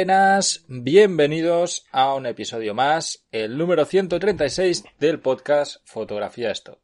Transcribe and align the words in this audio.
buenas, 0.00 0.64
bienvenidos 0.66 1.84
a 1.92 2.14
un 2.14 2.24
episodio 2.24 2.72
más, 2.72 3.26
el 3.32 3.58
número 3.58 3.84
136 3.84 4.82
del 4.98 5.20
podcast 5.20 5.82
Fotografía 5.84 6.50
Esto. 6.50 6.80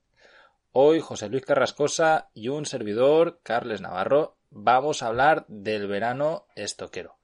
Hoy 0.73 1.01
José 1.01 1.31
Luis 1.31 1.43
Carrascosa 1.43 2.29
y 2.35 2.49
un 2.49 2.67
servidor, 2.67 3.41
Carles 3.43 3.81
Navarro, 3.81 4.37
vamos 4.51 5.03
a 5.03 5.07
hablar 5.07 5.47
del 5.49 5.87
verano 5.87 6.45
estoquero. 6.57 7.17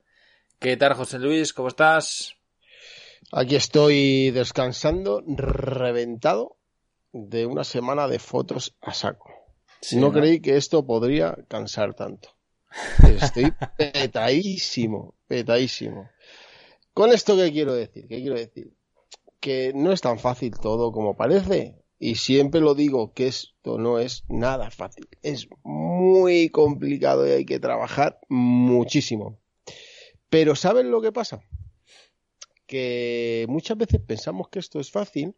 ¿Qué 0.59 0.79
tal 0.79 0.95
José 0.95 1.19
Luis? 1.19 1.53
¿Cómo 1.53 1.69
estás? 1.69 2.37
Aquí 3.31 3.55
estoy 3.55 4.31
descansando, 4.31 5.23
reventado 5.27 6.57
de 7.13 7.45
una 7.45 7.65
semana 7.65 8.09
de 8.09 8.19
fotos 8.19 8.75
a 8.81 8.95
saco. 8.95 9.31
no, 9.93 10.01
no 10.01 10.13
creí 10.13 10.41
que 10.41 10.57
esto 10.57 10.87
podría 10.87 11.37
cansar 11.49 11.93
tanto. 11.93 12.31
Estoy 13.21 13.53
petadísimo, 13.77 15.15
petadísimo. 15.27 16.11
Con 16.95 17.13
esto, 17.13 17.37
¿qué 17.37 17.51
quiero 17.53 17.75
decir? 17.75 18.07
¿Qué 18.09 18.21
quiero 18.21 18.37
decir? 18.37 18.73
Que 19.41 19.73
no 19.75 19.93
es 19.93 20.01
tan 20.01 20.19
fácil 20.19 20.53
todo 20.61 20.93
como 20.93 21.17
parece. 21.17 21.77
Y 21.99 22.17
siempre 22.17 22.61
lo 22.61 22.75
digo 22.75 23.13
que 23.13 23.29
esto 23.29 23.79
no 23.79 23.99
es 23.99 24.25
nada 24.29 24.71
fácil. 24.71 25.09
Es 25.23 25.49
muy 25.63 26.49
complicado 26.51 27.27
y 27.27 27.31
hay 27.31 27.45
que 27.45 27.61
trabajar 27.61 28.19
muchísimo. 28.29 29.39
Pero 30.29 30.57
¿saben 30.57 30.91
lo 30.91 31.01
que 31.01 31.13
pasa? 31.13 31.43
Que 32.67 33.47
muchas 33.49 33.79
veces 33.79 34.01
pensamos 34.01 34.49
que 34.49 34.59
esto 34.59 34.81
es 34.81 34.91
fácil 34.91 35.37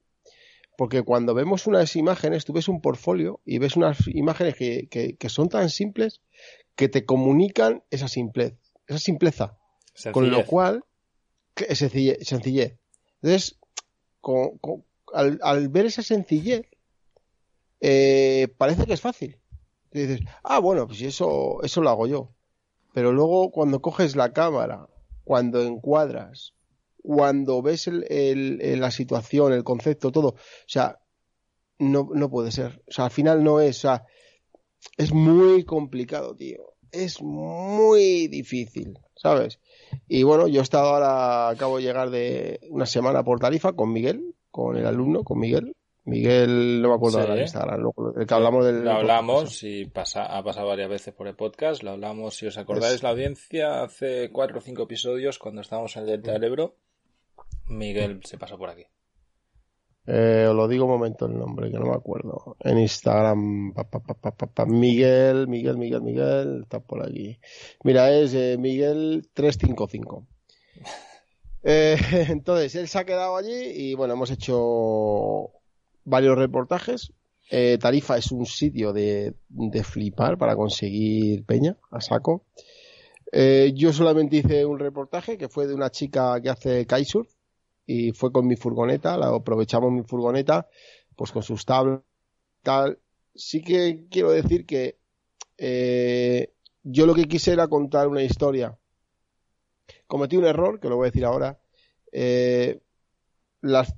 porque 0.77 1.03
cuando 1.03 1.34
vemos 1.34 1.66
unas 1.66 1.95
imágenes, 1.95 2.45
tú 2.45 2.53
ves 2.53 2.69
un 2.69 2.80
portfolio 2.80 3.41
y 3.45 3.59
ves 3.59 3.77
unas 3.77 4.09
imágenes 4.09 4.56
que, 4.56 4.89
que 4.89 5.28
son 5.28 5.48
tan 5.48 5.70
simples 5.70 6.20
que 6.77 6.88
te 6.88 7.05
comunican 7.05 7.84
esa 7.91 8.08
simpleza, 8.08 8.56
esa 8.86 8.98
simpleza. 8.98 9.58
Con 10.12 10.30
lo 10.30 10.44
cual, 10.44 10.84
es 11.56 11.78
sencillez. 11.78 12.78
Entonces, 13.22 13.58
al, 15.12 15.69
ver 15.69 15.86
esa 15.86 16.02
sencillez, 16.02 16.67
eh, 17.80 18.48
parece 18.58 18.86
que 18.86 18.95
es 18.95 19.00
fácil. 19.00 19.39
Y 19.92 20.00
dices, 20.00 20.20
ah, 20.42 20.58
bueno, 20.58 20.86
pues 20.86 21.00
eso, 21.02 21.62
eso 21.62 21.80
lo 21.80 21.91
hago 21.91 22.06
yo. 22.06 22.34
Pero 22.92 23.12
luego 23.12 23.50
cuando 23.50 23.80
coges 23.80 24.17
la 24.17 24.33
cámara, 24.33 24.89
cuando 25.22 25.62
encuadras, 25.62 26.55
cuando 27.02 27.62
ves 27.62 27.86
el, 27.86 28.80
la 28.80 28.91
situación, 28.91 29.52
el 29.52 29.64
concepto, 29.64 30.11
todo, 30.11 30.28
o 30.28 30.36
sea, 30.67 31.00
no, 31.78 32.08
no 32.12 32.30
puede 32.30 32.50
ser. 32.50 32.83
O 32.89 32.92
sea, 32.92 33.06
al 33.06 33.11
final 33.11 33.45
no 33.45 33.61
es, 33.61 33.78
o 33.78 33.80
sea, 33.89 34.05
es 34.96 35.12
muy 35.12 35.64
complicado, 35.64 36.34
tío. 36.34 36.74
Es 36.92 37.20
muy 37.20 38.28
difícil, 38.28 38.98
¿sabes? 39.16 39.58
Y 40.08 40.22
bueno, 40.22 40.46
yo 40.46 40.60
he 40.60 40.62
estado 40.62 40.90
ahora, 40.90 41.48
acabo 41.48 41.78
de 41.78 41.82
llegar 41.82 42.10
de 42.10 42.60
una 42.70 42.86
semana 42.86 43.24
por 43.24 43.40
Tarifa 43.40 43.72
con 43.72 43.92
Miguel, 43.92 44.34
con 44.50 44.77
el 44.77 44.86
alumno, 44.86 45.24
con 45.24 45.40
Miguel. 45.40 45.74
Miguel, 46.05 46.82
no 46.82 46.90
me 46.90 46.94
acuerdo 46.96 47.18
de 47.18 47.28
la 47.28 47.40
Instagram, 47.40 47.90
el 48.16 48.27
que 48.27 48.34
hablamos 48.34 48.64
del. 48.66 48.84
Lo 48.84 48.92
hablamos 48.92 49.62
y 49.62 49.86
pasa, 49.86 50.27
ha 50.27 50.44
pasado 50.44 50.68
varias 50.68 50.90
veces 50.90 51.14
por 51.14 51.27
el 51.27 51.34
podcast. 51.34 51.82
Lo 51.82 51.92
hablamos, 51.92 52.36
si 52.36 52.46
os 52.46 52.58
acordáis, 52.58 53.02
la 53.02 53.10
audiencia 53.10 53.82
hace 53.82 54.30
cuatro 54.30 54.58
o 54.58 54.60
cinco 54.60 54.82
episodios 54.82 55.38
cuando 55.38 55.62
estábamos 55.62 55.96
en 55.96 56.02
el 56.02 56.08
Delta 56.10 56.32
del 56.32 56.44
Ebro. 56.44 56.77
Miguel 57.68 58.20
se 58.24 58.36
pasó 58.36 58.58
por 58.58 58.68
aquí. 58.68 58.84
Eh, 60.06 60.47
os 60.48 60.55
lo 60.55 60.69
digo 60.69 60.84
un 60.84 60.91
momento 60.91 61.27
el 61.27 61.38
nombre, 61.38 61.70
que 61.70 61.78
no 61.78 61.86
me 61.86 61.94
acuerdo. 61.94 62.56
En 62.60 62.78
Instagram, 62.78 63.72
Miguel, 64.66 65.48
Miguel, 65.48 65.78
Miguel, 65.78 66.02
Miguel, 66.02 66.61
está 66.62 66.80
por 66.80 67.06
aquí. 67.06 67.38
Mira, 67.83 68.12
es 68.12 68.34
eh, 68.34 68.56
Miguel355. 68.58 70.27
Eh, 71.67 71.96
entonces, 72.29 72.74
él 72.74 72.89
se 72.89 72.98
ha 72.98 73.06
quedado 73.06 73.39
allí 73.39 73.55
y 73.55 73.95
bueno, 73.95 74.12
hemos 74.12 74.30
hecho 74.30 75.51
varios 76.05 76.36
reportajes. 76.36 77.11
Eh, 77.50 77.79
Tarifa 77.80 78.18
es 78.18 78.33
un 78.33 78.45
sitio 78.45 78.92
de, 78.92 79.34
de, 79.48 79.83
flipar 79.83 80.36
para 80.36 80.56
conseguir 80.56 81.45
peña 81.45 81.79
a 81.90 82.02
saco. 82.02 82.45
Eh, 83.33 83.73
yo 83.74 83.92
solamente 83.92 84.36
hice 84.36 84.64
un 84.64 84.79
reportaje 84.79 85.36
que 85.36 85.48
fue 85.48 85.67
de 85.67 85.74
una 85.74 85.90
chica 85.90 86.40
que 86.40 86.50
hace 86.50 86.86
kitesurf 86.86 87.33
y 87.86 88.12
fue 88.12 88.33
con 88.33 88.46
mi 88.46 88.56
furgoneta, 88.56 89.17
la 89.17 89.28
aprovechamos 89.28 89.92
mi 89.92 90.02
furgoneta, 90.02 90.68
pues 91.17 91.33
con 91.33 91.42
sus 91.42 91.64
tablas 91.64 92.00
tal. 92.62 92.98
Sí 93.34 93.62
que 93.62 94.06
quiero 94.11 94.30
decir 94.30 94.64
que 94.64 94.98
eh, 95.58 96.52
yo 96.83 97.06
lo 97.06 97.14
que 97.14 97.27
quise 97.27 97.52
era 97.52 97.68
contar 97.68 98.08
una 98.08 98.23
historia. 98.23 98.78
Cometí 100.06 100.36
un 100.36 100.44
error, 100.44 100.80
que 100.80 100.89
lo 100.89 100.96
voy 100.96 101.06
a 101.06 101.11
decir 101.11 101.24
ahora. 101.24 101.58
Eh, 102.12 102.80
las, 103.61 103.94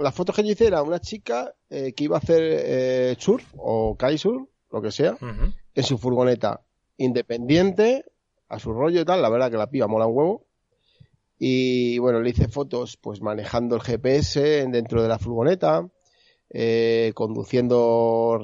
las 0.00 0.14
fotos 0.14 0.34
que 0.34 0.42
yo 0.42 0.52
hice 0.52 0.66
era 0.66 0.82
una 0.82 1.00
chica 1.00 1.54
eh, 1.70 1.92
que 1.92 2.04
iba 2.04 2.16
a 2.16 2.20
hacer 2.20 2.42
eh, 2.42 3.16
surf 3.18 3.44
o 3.56 3.96
kitesurf, 3.96 4.48
lo 4.70 4.82
que 4.82 4.90
sea, 4.90 5.16
en 5.20 5.82
su 5.82 5.98
furgoneta 5.98 6.62
independiente, 6.96 8.04
a 8.48 8.58
su 8.58 8.72
rollo 8.72 9.00
y 9.00 9.04
tal. 9.04 9.22
La 9.22 9.28
verdad 9.28 9.50
que 9.50 9.56
la 9.56 9.70
piba 9.70 9.86
mola 9.86 10.06
un 10.06 10.16
huevo. 10.16 10.46
Y 11.38 11.98
bueno, 11.98 12.20
le 12.20 12.30
hice 12.30 12.48
fotos 12.48 12.96
pues 12.96 13.22
manejando 13.22 13.76
el 13.76 13.82
GPS 13.82 14.66
dentro 14.68 15.02
de 15.02 15.08
la 15.08 15.18
furgoneta, 15.18 15.88
eh, 16.50 17.12
conduciendo 17.14 18.40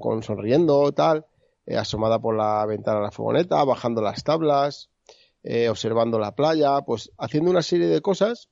con 0.00 0.22
sonriendo, 0.22 0.92
tal, 0.92 1.26
eh, 1.66 1.76
asomada 1.76 2.20
por 2.20 2.36
la 2.36 2.64
ventana 2.66 2.98
de 2.98 3.04
la 3.04 3.10
furgoneta, 3.10 3.64
bajando 3.64 4.00
las 4.00 4.22
tablas, 4.22 4.90
eh, 5.42 5.68
observando 5.68 6.18
la 6.18 6.34
playa, 6.34 6.80
pues 6.82 7.12
haciendo 7.18 7.50
una 7.50 7.62
serie 7.62 7.86
de 7.88 8.00
cosas. 8.00 8.48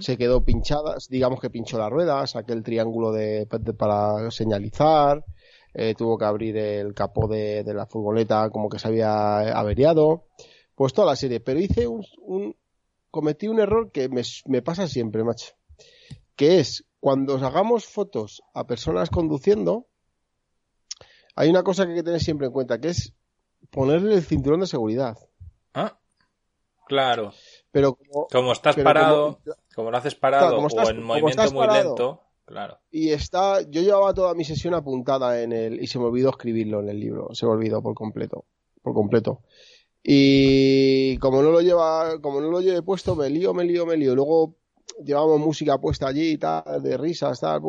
Se 0.00 0.16
quedó 0.16 0.46
pinchada, 0.46 0.96
digamos 1.10 1.40
que 1.40 1.50
pinchó 1.50 1.76
la 1.76 1.90
rueda, 1.90 2.26
saqué 2.26 2.54
el 2.54 2.62
triángulo 2.62 3.12
de, 3.12 3.46
para 3.76 4.30
señalizar, 4.30 5.26
eh, 5.74 5.94
tuvo 5.94 6.16
que 6.16 6.24
abrir 6.24 6.56
el 6.56 6.94
capó 6.94 7.28
de, 7.28 7.64
de, 7.64 7.74
la 7.74 7.84
furgoneta 7.84 8.48
como 8.48 8.70
que 8.70 8.78
se 8.78 8.88
había 8.88 9.40
averiado, 9.58 10.24
pues 10.74 10.94
toda 10.94 11.08
la 11.08 11.16
serie. 11.16 11.40
Pero 11.40 11.60
hice 11.60 11.86
un, 11.86 12.02
un 12.22 12.56
cometí 13.10 13.48
un 13.48 13.60
error 13.60 13.90
que 13.92 14.08
me, 14.08 14.62
pasa 14.62 14.86
siempre, 14.86 15.24
macho. 15.24 15.54
Que 16.36 16.60
es, 16.60 16.84
cuando 17.00 17.34
hagamos 17.36 17.86
fotos 17.86 18.42
a 18.54 18.66
personas 18.66 19.10
conduciendo, 19.10 19.86
hay 21.34 21.50
una 21.50 21.62
cosa 21.62 21.84
que 21.84 21.92
hay 21.92 21.98
que 21.98 22.02
tener 22.02 22.20
siempre 22.20 22.46
en 22.46 22.52
cuenta, 22.52 22.80
que 22.80 22.88
es 22.88 23.14
ponerle 23.70 24.14
el 24.14 24.22
cinturón 24.22 24.60
de 24.60 24.66
seguridad. 24.66 25.16
Ah, 25.74 25.98
claro. 26.86 27.32
Pero 27.70 27.98
como, 28.30 28.52
estás 28.52 28.76
parado, 28.76 29.40
como, 29.74 29.90
lo 29.90 29.96
haces 29.96 30.14
parado 30.14 30.58
o 30.58 30.90
en 30.90 31.02
movimiento 31.02 31.52
muy 31.52 31.66
lento, 31.68 32.22
claro. 32.44 32.78
Y 32.90 33.10
está, 33.10 33.62
yo 33.62 33.82
llevaba 33.82 34.14
toda 34.14 34.34
mi 34.34 34.44
sesión 34.44 34.74
apuntada 34.74 35.42
en 35.42 35.52
el, 35.52 35.82
y 35.82 35.86
se 35.86 35.98
me 35.98 36.06
olvidó 36.06 36.30
escribirlo 36.30 36.80
en 36.80 36.88
el 36.88 37.00
libro, 37.00 37.28
se 37.34 37.46
me 37.46 37.52
olvidó 37.52 37.82
por 37.82 37.94
completo, 37.94 38.44
por 38.82 38.94
completo. 38.94 39.42
Y 40.10 41.18
como 41.18 41.42
no 41.42 41.50
lo 41.50 41.60
lleva, 41.60 42.18
como 42.22 42.40
no 42.40 42.50
lo 42.50 42.62
lleve 42.62 42.80
puesto, 42.80 43.14
me 43.14 43.28
lío, 43.28 43.52
me 43.52 43.64
lío, 43.64 43.84
me 43.84 43.94
lío. 43.94 44.14
Luego 44.14 44.54
llevamos 45.04 45.38
música 45.38 45.76
puesta 45.76 46.08
allí 46.08 46.30
y 46.30 46.38
tal, 46.38 46.82
de 46.82 46.96
risas, 46.96 47.40
tal, 47.40 47.60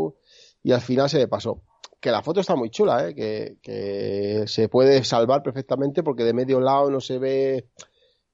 y 0.63 0.72
al 0.72 0.79
final 0.79 1.09
se 1.09 1.17
me 1.17 1.27
pasó. 1.27 1.61
Que 2.00 2.11
la 2.11 2.23
foto 2.23 2.39
está 2.39 2.55
muy 2.55 2.69
chula, 2.69 3.09
¿eh? 3.09 3.13
que, 3.13 3.57
que 3.61 4.45
se 4.47 4.69
puede 4.69 5.03
salvar 5.03 5.44
perfectamente 5.44 6.01
porque 6.01 6.23
de 6.23 6.31
medio 6.31 6.61
lado 6.61 6.89
no 6.89 7.01
se 7.01 7.17
ve 7.17 7.67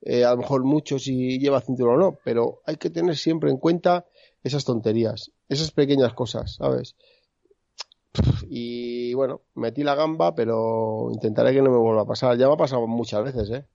eh, 0.01 0.23
a 0.23 0.29
lo 0.29 0.37
mejor 0.37 0.63
mucho 0.63 0.99
si 0.99 1.39
lleva 1.39 1.61
cinturón 1.61 1.95
o 1.95 1.97
no, 1.97 2.19
pero 2.23 2.61
hay 2.67 2.75
que 2.75 2.91
tener 2.91 3.17
siempre 3.17 3.49
en 3.49 3.57
cuenta 3.57 4.05
esas 4.43 4.65
tonterías, 4.65 5.31
esas 5.49 5.71
pequeñas 5.71 6.13
cosas, 6.13 6.57
¿sabes? 6.57 6.95
Y 8.47 9.15
bueno, 9.15 9.41
metí 9.55 9.81
la 9.81 9.95
gamba, 9.95 10.35
pero 10.35 11.09
intentaré 11.11 11.53
que 11.53 11.63
no 11.63 11.71
me 11.71 11.79
vuelva 11.79 12.03
a 12.03 12.05
pasar. 12.05 12.37
Ya 12.37 12.47
me 12.47 12.53
ha 12.53 12.57
pasado 12.57 12.85
muchas 12.85 13.23
veces, 13.23 13.49
¿eh? 13.49 13.65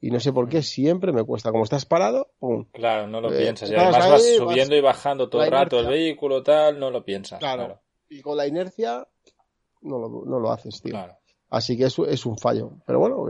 Y 0.00 0.10
no 0.10 0.20
sé 0.20 0.32
por 0.32 0.48
qué 0.48 0.62
siempre 0.62 1.12
me 1.12 1.24
cuesta. 1.24 1.50
Como 1.50 1.64
estás 1.64 1.84
parado, 1.84 2.28
¡pum! 2.38 2.66
Claro, 2.72 3.06
no 3.08 3.20
lo 3.20 3.32
eh, 3.32 3.38
piensas. 3.38 3.70
Y 3.70 3.74
además 3.74 4.10
vas 4.10 4.36
subiendo 4.36 4.76
y 4.76 4.80
bajando 4.80 5.28
todo 5.28 5.42
el 5.42 5.50
rato 5.50 5.80
el 5.80 5.86
vehículo, 5.86 6.42
tal, 6.42 6.78
no 6.78 6.90
lo 6.90 7.04
piensas. 7.04 7.38
Claro. 7.38 7.80
Y 8.08 8.20
con 8.20 8.36
la 8.36 8.46
inercia 8.46 9.06
no 9.82 9.98
lo, 9.98 10.24
no 10.24 10.38
lo 10.38 10.50
haces, 10.50 10.80
tío. 10.80 10.92
Claro. 10.92 11.18
Así 11.50 11.76
que 11.76 11.84
eso 11.84 12.06
es 12.06 12.26
un 12.26 12.36
fallo. 12.36 12.72
Pero 12.86 13.00
bueno, 13.00 13.26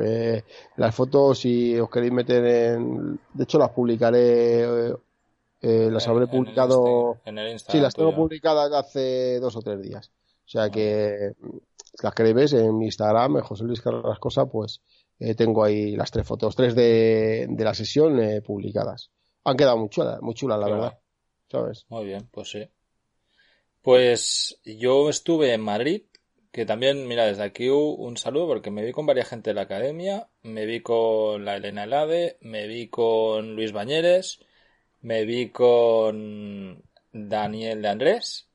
las 0.77 0.95
fotos, 0.95 1.39
si 1.39 1.79
os 1.79 1.89
queréis 1.89 2.13
meter 2.13 2.45
en. 2.45 3.21
De 3.33 3.45
hecho, 3.45 3.59
las 3.59 3.71
publicaré. 3.71 4.93
Eh, 5.61 5.89
las 5.91 6.07
habré 6.09 6.27
publicado. 6.27 7.19
En 7.25 7.39
el 7.39 7.59
sí, 7.59 7.79
las 7.79 7.95
tengo 7.95 8.15
publicadas 8.15 8.73
hace 8.73 9.39
dos 9.41 9.57
o 9.57 9.61
tres 9.61 9.81
días. 9.81 10.11
O 10.45 10.51
sea 10.51 10.71
que 10.71 11.33
las 12.03 12.15
queréis 12.15 12.53
ver 12.53 12.61
en 12.61 12.79
mi 12.79 12.87
Instagram, 12.87 13.41
José 13.41 13.65
Luis 13.65 13.81
Carrascosa, 13.81 14.47
pues 14.47 14.81
eh, 15.19 15.35
tengo 15.35 15.65
ahí 15.65 15.97
las 15.97 16.11
tres 16.11 16.27
fotos, 16.27 16.55
tres 16.55 16.75
de, 16.75 17.47
de 17.49 17.65
la 17.65 17.75
sesión 17.75 18.21
eh, 18.21 18.41
publicadas. 18.41 19.11
Han 19.45 19.57
quedado 19.57 19.79
muy 19.79 19.89
chulas, 19.89 20.21
muy 20.21 20.35
chulas, 20.35 20.59
la 20.59 20.69
verdad. 20.69 20.99
¿Sabes? 21.51 21.87
Muy 21.89 22.05
bien, 22.07 22.29
pues 22.31 22.51
sí. 22.51 22.69
Pues 23.83 24.61
yo 24.65 25.09
estuve 25.09 25.55
en 25.55 25.63
Madrid, 25.63 26.03
que 26.53 26.67
también, 26.67 27.07
mira, 27.07 27.27
desde 27.27 27.43
aquí 27.45 27.69
un 27.69 28.17
saludo 28.17 28.49
porque 28.49 28.71
me 28.71 28.85
vi 28.85 28.93
con 28.93 29.07
varias 29.07 29.29
gente 29.29 29.51
de 29.51 29.55
la 29.55 29.63
academia, 29.63 30.29
me 30.43 30.67
vi 30.67 30.83
con 30.83 31.45
la 31.45 31.57
Elena 31.57 31.85
Elade, 31.85 32.39
me 32.43 32.67
vi 32.67 32.89
con 32.89 33.55
Luis 33.55 33.73
Bañeres, 33.73 34.41
me 35.01 35.25
vi 35.25 35.51
con 35.51 36.83
Daniel 37.13 37.81
de 37.81 37.89
Andrés 37.89 38.48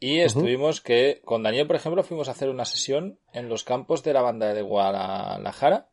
y 0.00 0.20
estuvimos 0.20 0.80
que 0.80 1.20
con 1.24 1.42
Daniel, 1.42 1.66
por 1.66 1.76
ejemplo, 1.76 2.02
fuimos 2.02 2.28
a 2.28 2.32
hacer 2.32 2.48
una 2.48 2.64
sesión 2.64 3.18
en 3.32 3.48
los 3.48 3.64
campos 3.64 4.02
de 4.02 4.12
la 4.12 4.22
banda 4.22 4.52
de 4.52 4.62
Guadalajara, 4.62 5.88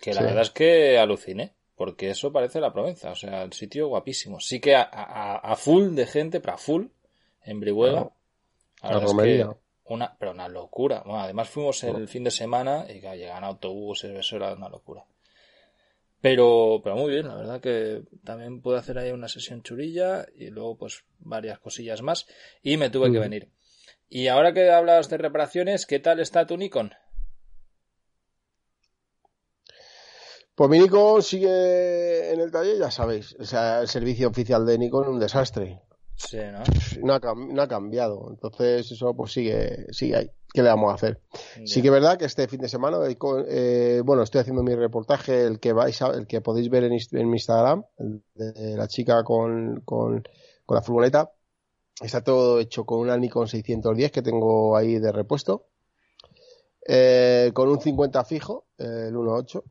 que 0.00 0.14
la 0.14 0.22
verdad 0.22 0.42
es 0.42 0.50
que 0.50 0.98
aluciné, 0.98 1.54
porque 1.74 2.10
eso 2.10 2.32
parece 2.32 2.60
la 2.60 2.72
Provenza, 2.72 3.10
o 3.10 3.14
sea, 3.14 3.42
el 3.42 3.52
sitio 3.52 3.88
guapísimo. 3.88 4.40
Sí 4.40 4.60
que 4.60 4.74
a, 4.76 5.54
full 5.56 5.94
de 5.94 6.06
gente, 6.06 6.40
pero 6.40 6.54
a 6.54 6.58
full, 6.58 6.86
en 7.44 7.60
Brihuega. 7.60 8.10
La 8.82 9.00
romería. 9.00 9.50
una, 9.84 10.16
pero 10.18 10.32
una 10.32 10.48
locura. 10.48 11.02
además 11.06 11.48
fuimos 11.48 11.82
el 11.84 12.08
fin 12.08 12.24
de 12.24 12.30
semana 12.30 12.86
y 12.88 13.00
que 13.00 13.16
llegan 13.16 13.44
autobuses, 13.44 14.16
eso 14.16 14.36
era 14.36 14.52
una 14.52 14.68
locura. 14.68 15.04
Pero, 16.20 16.80
pero 16.82 16.96
muy 16.96 17.12
bien, 17.12 17.28
la 17.28 17.36
verdad 17.36 17.60
que 17.60 18.02
también 18.24 18.60
pude 18.60 18.78
hacer 18.78 18.98
ahí 18.98 19.12
una 19.12 19.28
sesión 19.28 19.62
churilla 19.62 20.26
y 20.36 20.50
luego 20.50 20.76
pues 20.76 21.04
varias 21.20 21.60
cosillas 21.60 22.02
más 22.02 22.26
y 22.62 22.76
me 22.76 22.90
tuve 22.90 23.12
que 23.12 23.20
venir. 23.20 23.50
Y 24.08 24.26
ahora 24.28 24.52
que 24.52 24.70
hablas 24.70 25.08
de 25.10 25.18
reparaciones, 25.18 25.86
¿qué 25.86 26.00
tal 26.00 26.18
está 26.18 26.46
tu 26.46 26.56
Nikon? 26.56 26.92
Pues 30.54 30.70
mi 30.70 30.80
Nikon 30.80 31.22
sigue 31.22 32.32
en 32.32 32.40
el 32.40 32.50
taller, 32.50 32.78
ya 32.78 32.90
sabéis. 32.90 33.36
O 33.38 33.44
sea, 33.44 33.80
el 33.80 33.86
servicio 33.86 34.26
oficial 34.28 34.66
de 34.66 34.76
Nikon 34.76 35.04
es 35.04 35.10
un 35.10 35.20
desastre. 35.20 35.80
Sí, 36.16 36.38
¿no? 36.38 36.64
No 37.52 37.62
ha, 37.62 37.68
cambiado. 37.68 38.26
Entonces, 38.28 38.90
eso 38.90 39.14
pues 39.14 39.30
sigue, 39.30 39.86
sigue 39.92 40.16
ahí. 40.16 40.30
¿Qué 40.52 40.62
le 40.62 40.68
vamos 40.70 40.90
a 40.90 40.94
hacer? 40.94 41.20
Sí 41.66 41.82
que 41.82 41.88
es 41.88 41.92
verdad 41.92 42.18
que 42.18 42.24
este 42.24 42.48
fin 42.48 42.60
de 42.60 42.68
semana, 42.68 42.98
eh, 43.48 44.02
bueno, 44.04 44.22
estoy 44.22 44.40
haciendo 44.40 44.62
mi 44.62 44.74
reportaje, 44.74 45.44
el 45.44 45.60
que 45.60 45.72
vais 45.72 46.00
el 46.00 46.26
que 46.26 46.40
podéis 46.40 46.70
ver 46.70 46.84
en, 46.84 46.92
mi 47.28 47.36
Instagram, 47.36 47.84
el 47.98 48.22
de 48.34 48.76
la 48.76 48.88
chica 48.88 49.22
con, 49.24 49.82
con, 49.84 50.24
la 50.68 50.82
furgoneta. 50.82 51.30
Está 52.00 52.22
todo 52.22 52.60
hecho 52.60 52.84
con 52.84 53.00
una 53.00 53.16
Nikon 53.16 53.48
610 53.48 54.10
que 54.10 54.22
tengo 54.22 54.76
ahí 54.76 54.98
de 54.98 55.12
repuesto. 55.12 55.66
Eh, 56.86 57.50
con 57.52 57.68
un 57.68 57.80
50 57.80 58.24
fijo, 58.24 58.66
el 58.78 59.14
1.8. 59.14 59.62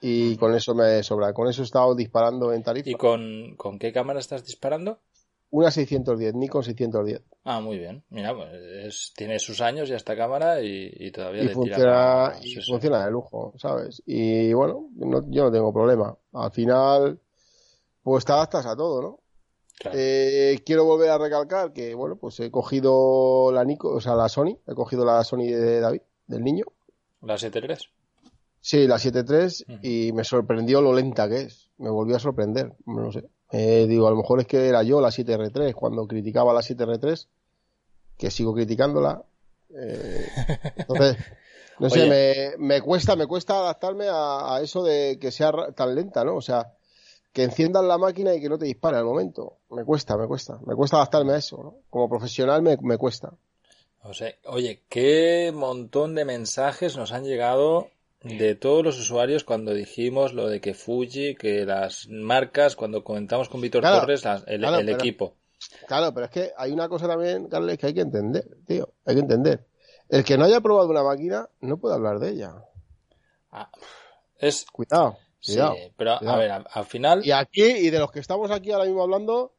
Y 0.00 0.36
con 0.36 0.54
eso 0.54 0.74
me 0.74 1.02
sobra. 1.02 1.32
Con 1.32 1.48
eso 1.48 1.62
he 1.62 1.64
estado 1.64 1.94
disparando 1.94 2.52
en 2.52 2.62
tarifa. 2.62 2.90
¿Y 2.90 2.94
con, 2.94 3.56
con 3.56 3.78
qué 3.78 3.92
cámara 3.92 4.20
estás 4.20 4.44
disparando? 4.44 5.00
Una 5.54 5.70
610, 5.70 6.34
Nikon 6.34 6.64
610. 6.64 7.22
Ah, 7.44 7.60
muy 7.60 7.78
bien. 7.78 8.02
Mira, 8.10 8.34
pues 8.34 9.12
tiene 9.14 9.38
sus 9.38 9.60
años 9.60 9.88
ya 9.88 9.94
esta 9.94 10.16
cámara 10.16 10.60
y, 10.60 11.12
todavía 11.12 11.44
y 11.44 11.48
funciona, 11.50 12.32
y 12.42 12.56
funciona 12.56 13.04
de 13.04 13.12
lujo, 13.12 13.54
¿sabes? 13.56 14.02
Y 14.04 14.52
bueno, 14.52 14.88
yo 15.28 15.44
no 15.44 15.52
tengo 15.52 15.72
problema. 15.72 16.18
Al 16.32 16.50
final, 16.50 17.20
pues 18.02 18.24
te 18.24 18.32
adaptas 18.32 18.66
a 18.66 18.74
todo, 18.74 19.00
¿no? 19.00 19.20
Eh, 19.92 20.58
quiero 20.66 20.86
volver 20.86 21.10
a 21.10 21.18
recalcar 21.18 21.72
que, 21.72 21.94
bueno, 21.94 22.16
pues 22.16 22.40
he 22.40 22.50
cogido 22.50 23.52
la 23.52 23.64
Nikon, 23.64 23.98
o 23.98 24.00
sea, 24.00 24.16
la 24.16 24.28
Sony, 24.28 24.58
he 24.66 24.74
cogido 24.74 25.04
la 25.04 25.22
Sony 25.22 25.52
de 25.52 25.78
David, 25.78 26.02
del 26.26 26.42
niño. 26.42 26.64
¿La 27.22 27.36
7.3? 27.36 27.78
Sí, 28.60 28.88
la 28.88 28.96
7.3 28.96 29.78
y 29.82 30.12
me 30.14 30.24
sorprendió 30.24 30.80
lo 30.80 30.92
lenta 30.92 31.28
que 31.28 31.42
es. 31.42 31.70
Me 31.78 31.90
volvió 31.90 32.16
a 32.16 32.18
sorprender, 32.18 32.74
no 32.86 33.12
sé. 33.12 33.28
Eh, 33.50 33.86
digo, 33.88 34.06
a 34.06 34.10
lo 34.10 34.16
mejor 34.16 34.40
es 34.40 34.46
que 34.46 34.68
era 34.68 34.82
yo 34.82 35.00
la 35.00 35.08
7R3 35.08 35.74
cuando 35.74 36.06
criticaba 36.06 36.52
la 36.52 36.60
7R3, 36.60 37.26
que 38.18 38.30
sigo 38.30 38.54
criticándola. 38.54 39.22
Eh, 39.74 40.28
entonces, 40.76 41.16
no 41.78 41.90
sé, 41.90 42.08
me, 42.08 42.64
me, 42.64 42.80
cuesta, 42.80 43.16
me 43.16 43.26
cuesta 43.26 43.54
adaptarme 43.54 44.06
a, 44.10 44.58
eso 44.62 44.82
de 44.82 45.18
que 45.20 45.30
sea 45.30 45.52
tan 45.74 45.94
lenta, 45.94 46.24
¿no? 46.24 46.36
O 46.36 46.42
sea, 46.42 46.72
que 47.32 47.42
enciendan 47.42 47.88
la 47.88 47.98
máquina 47.98 48.34
y 48.34 48.40
que 48.40 48.48
no 48.48 48.58
te 48.58 48.66
dispare 48.66 48.96
al 48.96 49.04
momento. 49.04 49.58
Me 49.70 49.84
cuesta, 49.84 50.16
me 50.16 50.26
cuesta. 50.26 50.58
Me 50.64 50.74
cuesta 50.74 50.96
adaptarme 50.96 51.34
a 51.34 51.36
eso, 51.38 51.62
¿no? 51.62 51.76
Como 51.90 52.08
profesional 52.08 52.62
me, 52.62 52.76
me 52.80 52.96
cuesta. 52.96 53.32
O 54.02 54.12
sea, 54.12 54.34
oye, 54.46 54.82
qué 54.88 55.50
montón 55.54 56.14
de 56.14 56.24
mensajes 56.24 56.96
nos 56.96 57.12
han 57.12 57.24
llegado 57.24 57.88
de 58.24 58.54
todos 58.54 58.82
los 58.82 58.98
usuarios 58.98 59.44
cuando 59.44 59.72
dijimos 59.74 60.32
lo 60.32 60.48
de 60.48 60.60
que 60.60 60.74
Fuji, 60.74 61.34
que 61.34 61.64
las 61.64 62.08
marcas, 62.08 62.74
cuando 62.74 63.04
comentamos 63.04 63.48
con 63.48 63.60
Víctor 63.60 63.82
Torres, 63.82 64.24
el, 64.46 64.88
equipo. 64.88 65.36
Claro, 65.86 66.12
pero 66.12 66.26
es 66.26 66.32
que 66.32 66.52
hay 66.56 66.72
una 66.72 66.88
cosa 66.88 67.06
también, 67.06 67.48
Carles, 67.48 67.78
que 67.78 67.86
hay 67.86 67.94
que 67.94 68.00
entender, 68.00 68.44
tío. 68.66 68.94
Hay 69.04 69.14
que 69.14 69.20
entender. 69.20 69.66
El 70.08 70.24
que 70.24 70.36
no 70.36 70.44
haya 70.44 70.60
probado 70.60 70.88
una 70.88 71.02
máquina 71.02 71.48
no 71.60 71.76
puede 71.78 71.94
hablar 71.94 72.18
de 72.18 72.30
ella. 72.30 72.54
Ah, 73.50 73.70
es... 74.38 74.66
Cuidado. 74.72 75.18
Sí, 75.40 75.58
pero 75.96 76.12
a 76.12 76.36
ver, 76.36 76.50
al, 76.50 76.84
final. 76.86 77.24
Y 77.24 77.30
aquí, 77.30 77.62
y 77.62 77.90
de 77.90 77.98
los 77.98 78.10
que 78.10 78.20
estamos 78.20 78.50
aquí 78.50 78.72
ahora 78.72 78.86
mismo 78.86 79.02
hablando, 79.02 79.52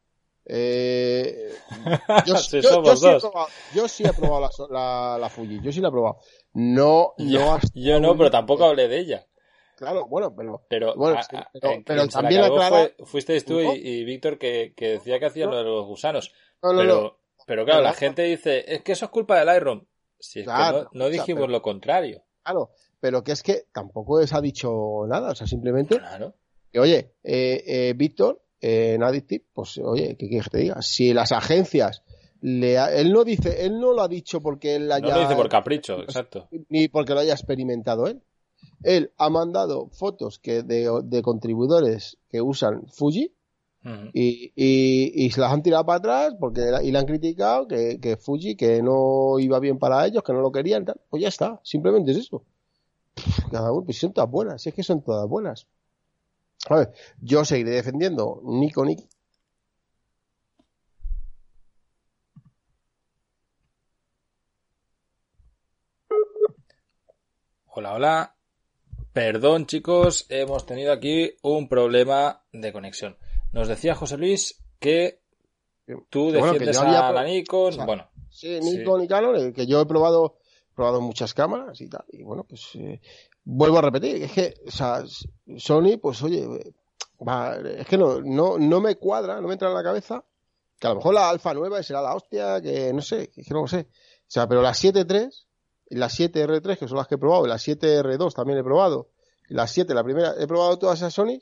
eh, 0.43 1.53
yo, 2.25 2.37
sí 2.37 2.57
he 2.57 2.61
probado, 4.13 4.49
la, 4.71 5.17
la, 5.19 5.29
Fuji, 5.29 5.59
yo 5.61 5.71
sí 5.71 5.81
la 5.81 5.89
he 5.89 5.91
probado. 5.91 6.19
No, 6.55 7.13
no 7.17 7.59
Yo 7.73 7.99
no, 7.99 8.17
pero 8.17 8.31
tampoco 8.31 8.63
hablé 8.63 8.87
de 8.87 8.97
ella. 8.97 9.27
Claro, 9.75 10.07
bueno, 10.07 10.33
pero. 10.33 10.65
Pero, 10.69 10.95
bueno, 10.95 11.19
pero, 11.85 12.07
también 12.07 12.45
aclara... 12.45 12.91
fuisteis 13.03 13.43
tú 13.43 13.59
y, 13.59 14.05
Víctor 14.05 14.37
que, 14.37 14.73
decía 14.77 15.19
que 15.19 15.25
hacían 15.25 15.51
lo 15.51 15.57
de 15.57 15.63
los 15.65 15.85
gusanos. 15.85 16.31
pero, 16.61 17.19
pero 17.45 17.65
claro, 17.65 17.81
la 17.81 17.93
gente 17.93 18.23
dice, 18.23 18.63
es 18.73 18.83
que 18.83 18.93
eso 18.93 19.05
es 19.05 19.11
culpa 19.11 19.37
del 19.37 19.53
Iron. 19.55 19.85
Si 20.17 20.39
es 20.39 20.47
que 20.47 20.85
no, 20.93 21.09
dijimos 21.09 21.49
lo 21.49 21.61
contrario. 21.61 22.23
Claro, 22.43 22.71
pero 23.01 23.21
que 23.21 23.33
es 23.33 23.43
que 23.43 23.65
tampoco 23.73 24.25
se 24.25 24.35
ha 24.35 24.39
dicho 24.39 25.03
nada, 25.07 25.31
o 25.31 25.35
sea, 25.35 25.47
simplemente. 25.47 25.97
Claro. 25.97 26.35
Que, 26.71 26.79
oye, 26.79 27.15
eh, 27.21 27.63
eh, 27.67 27.93
Víctor, 27.97 28.41
eh, 28.61 28.93
en 28.93 29.03
Addictive, 29.03 29.45
pues, 29.53 29.77
oye, 29.79 30.15
¿qué 30.17 30.29
quieres 30.29 30.45
que 30.45 30.57
te 30.57 30.57
diga? 30.59 30.81
Si 30.81 31.13
las 31.13 31.33
agencias 31.33 32.01
él 32.41 33.11
no 33.11 33.23
dice, 33.23 33.65
él 33.65 33.79
no 33.79 33.93
lo 33.93 34.01
ha 34.01 34.07
dicho 34.07 34.41
porque 34.41 34.75
él 34.75 34.91
haya. 34.91 35.07
No 35.07 35.15
lo 35.15 35.21
dice 35.21 35.35
por 35.35 35.49
capricho, 35.49 36.01
exacto. 36.01 36.47
Ni 36.69 36.87
porque 36.87 37.13
lo 37.13 37.21
haya 37.21 37.33
experimentado 37.33 38.07
él. 38.07 38.21
Él 38.83 39.11
ha 39.17 39.29
mandado 39.29 39.89
fotos 39.89 40.39
que 40.39 40.63
de, 40.63 41.21
contribuidores 41.23 42.17
que 42.29 42.41
usan 42.41 42.87
Fuji 42.87 43.31
y, 44.13 44.51
y, 44.55 45.29
se 45.29 45.41
las 45.41 45.51
han 45.51 45.61
tirado 45.61 45.85
para 45.85 45.97
atrás 45.97 46.35
porque 46.39 46.61
y 46.83 46.91
le 46.91 46.97
han 46.97 47.05
criticado 47.05 47.67
que, 47.67 47.99
que, 47.99 48.17
Fuji 48.17 48.55
que 48.55 48.81
no 48.81 49.37
iba 49.39 49.59
bien 49.59 49.77
para 49.77 50.05
ellos, 50.05 50.23
que 50.23 50.33
no 50.33 50.41
lo 50.41 50.51
querían, 50.51 50.85
tal. 50.85 50.99
pues 51.09 51.21
ya 51.21 51.29
está, 51.29 51.59
simplemente 51.63 52.11
es 52.11 52.17
eso. 52.17 52.43
Cada 53.51 53.71
uno, 53.71 53.85
pues 53.85 53.99
son 53.99 54.13
todas 54.13 54.29
buenas, 54.29 54.61
si 54.61 54.69
es 54.69 54.75
que 54.75 54.83
son 54.83 55.01
todas 55.01 55.27
buenas. 55.27 55.67
A 56.69 56.77
ver, 56.77 56.93
yo 57.21 57.45
seguiré 57.45 57.71
defendiendo 57.71 58.41
Nikon 58.43 58.95
Hola, 67.77 67.93
hola. 67.93 68.35
Perdón, 69.11 69.65
chicos, 69.65 70.27
hemos 70.29 70.65
tenido 70.65 70.93
aquí 70.93 71.35
un 71.41 71.67
problema 71.67 72.41
de 72.53 72.71
conexión. 72.71 73.17
Nos 73.51 73.67
decía 73.67 73.95
José 73.95 74.15
Luis 74.15 74.63
que 74.79 75.19
tú 76.09 76.31
defiendes 76.31 76.77
a 76.77 77.11
la 77.11 77.25
Nikon. 77.25 77.85
bueno, 77.85 78.07
sí, 78.29 78.61
Nikon 78.61 79.03
y 79.03 79.09
Canon, 79.09 79.51
que 79.51 79.67
yo 79.67 79.81
he 79.81 79.85
probado, 79.85 80.37
probado 80.73 81.01
muchas 81.01 81.33
cámaras 81.33 81.81
y 81.81 81.89
tal. 81.89 82.05
Y 82.13 82.23
bueno, 82.23 82.45
pues 82.45 82.61
eh, 82.75 83.01
vuelvo 83.43 83.79
a 83.79 83.81
repetir, 83.81 84.23
es 84.23 84.31
que, 84.31 84.53
o 84.65 84.71
sea, 84.71 85.03
Sony, 85.57 85.97
pues 86.01 86.23
oye, 86.23 86.47
es 87.77 87.87
que 87.87 87.97
no, 87.97 88.21
no, 88.21 88.57
no 88.57 88.79
me 88.79 88.95
cuadra, 88.95 89.41
no 89.41 89.49
me 89.49 89.53
entra 89.55 89.67
en 89.67 89.75
la 89.75 89.83
cabeza 89.83 90.23
que 90.79 90.87
a 90.87 90.91
lo 90.91 90.95
mejor 90.95 91.13
la 91.13 91.29
alfa 91.29 91.53
nueva 91.53 91.83
será 91.83 92.01
la 92.01 92.15
hostia, 92.15 92.61
que 92.61 92.93
no 92.93 93.01
sé, 93.01 93.31
que 93.31 93.43
no 93.49 93.63
lo 93.63 93.67
sé. 93.67 93.89
O 93.89 94.29
sea, 94.29 94.47
pero 94.47 94.61
la 94.61 94.71
7.3 94.71 95.45
la 95.89 96.07
7R3, 96.07 96.77
que 96.77 96.87
son 96.87 96.97
las 96.97 97.07
que 97.07 97.15
he 97.15 97.17
probado, 97.17 97.45
la 97.47 97.55
7R2 97.55 98.33
también 98.33 98.59
he 98.59 98.63
probado, 98.63 99.09
la 99.49 99.67
7, 99.67 99.93
la 99.93 100.03
primera, 100.03 100.33
he 100.39 100.47
probado 100.47 100.77
todas 100.79 100.99
esas 100.99 101.13
Sony, 101.13 101.39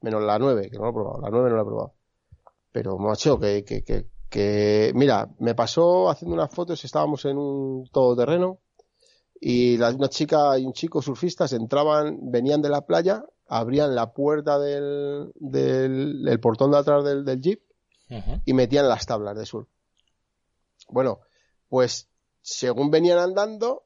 menos 0.00 0.22
la 0.22 0.38
9, 0.38 0.70
que 0.70 0.78
no 0.78 0.84
la 0.84 0.90
he 0.90 0.92
probado, 0.92 1.20
la 1.20 1.30
9 1.30 1.50
no 1.50 1.56
la 1.56 1.62
he 1.62 1.66
probado. 1.66 1.94
Pero, 2.72 2.98
macho, 2.98 3.38
que, 3.38 3.64
que, 3.64 3.84
que, 3.84 4.06
que 4.28 4.92
mira, 4.94 5.28
me 5.38 5.54
pasó 5.54 6.10
haciendo 6.10 6.34
unas 6.34 6.50
fotos, 6.50 6.84
estábamos 6.84 7.24
en 7.24 7.38
un 7.38 7.88
todoterreno, 7.92 8.60
y 9.40 9.76
la, 9.76 9.90
una 9.90 10.08
chica 10.08 10.58
y 10.58 10.64
un 10.64 10.72
chico 10.72 11.02
surfistas 11.02 11.52
entraban, 11.52 12.18
venían 12.30 12.62
de 12.62 12.70
la 12.70 12.86
playa, 12.86 13.24
abrían 13.46 13.94
la 13.94 14.12
puerta 14.12 14.58
del, 14.58 15.32
del, 15.34 16.40
portón 16.40 16.70
de 16.70 16.78
atrás 16.78 17.04
del, 17.04 17.24
del 17.24 17.40
jeep 17.40 17.62
y 18.44 18.52
metían 18.54 18.88
las 18.88 19.06
tablas 19.06 19.36
de 19.36 19.44
surf. 19.44 19.68
Bueno, 20.88 21.20
pues 21.68 22.08
según 22.44 22.90
venían 22.90 23.18
andando, 23.18 23.84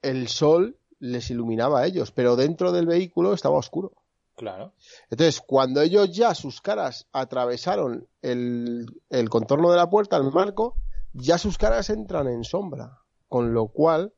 el 0.00 0.28
sol 0.28 0.78
les 1.00 1.30
iluminaba 1.30 1.80
a 1.80 1.86
ellos, 1.86 2.12
pero 2.12 2.34
dentro 2.34 2.72
del 2.72 2.86
vehículo 2.86 3.34
estaba 3.34 3.58
oscuro. 3.58 3.92
Claro. 4.36 4.72
Entonces, 5.10 5.42
cuando 5.46 5.82
ellos 5.82 6.10
ya 6.10 6.34
sus 6.34 6.62
caras 6.62 7.06
atravesaron 7.12 8.08
el, 8.22 8.86
el 9.10 9.28
contorno 9.28 9.70
de 9.70 9.76
la 9.76 9.90
puerta, 9.90 10.16
el 10.16 10.32
marco, 10.32 10.76
ya 11.12 11.36
sus 11.36 11.58
caras 11.58 11.90
entran 11.90 12.26
en 12.26 12.42
sombra. 12.42 13.00
Con 13.28 13.52
lo 13.52 13.68
cual, 13.68 14.14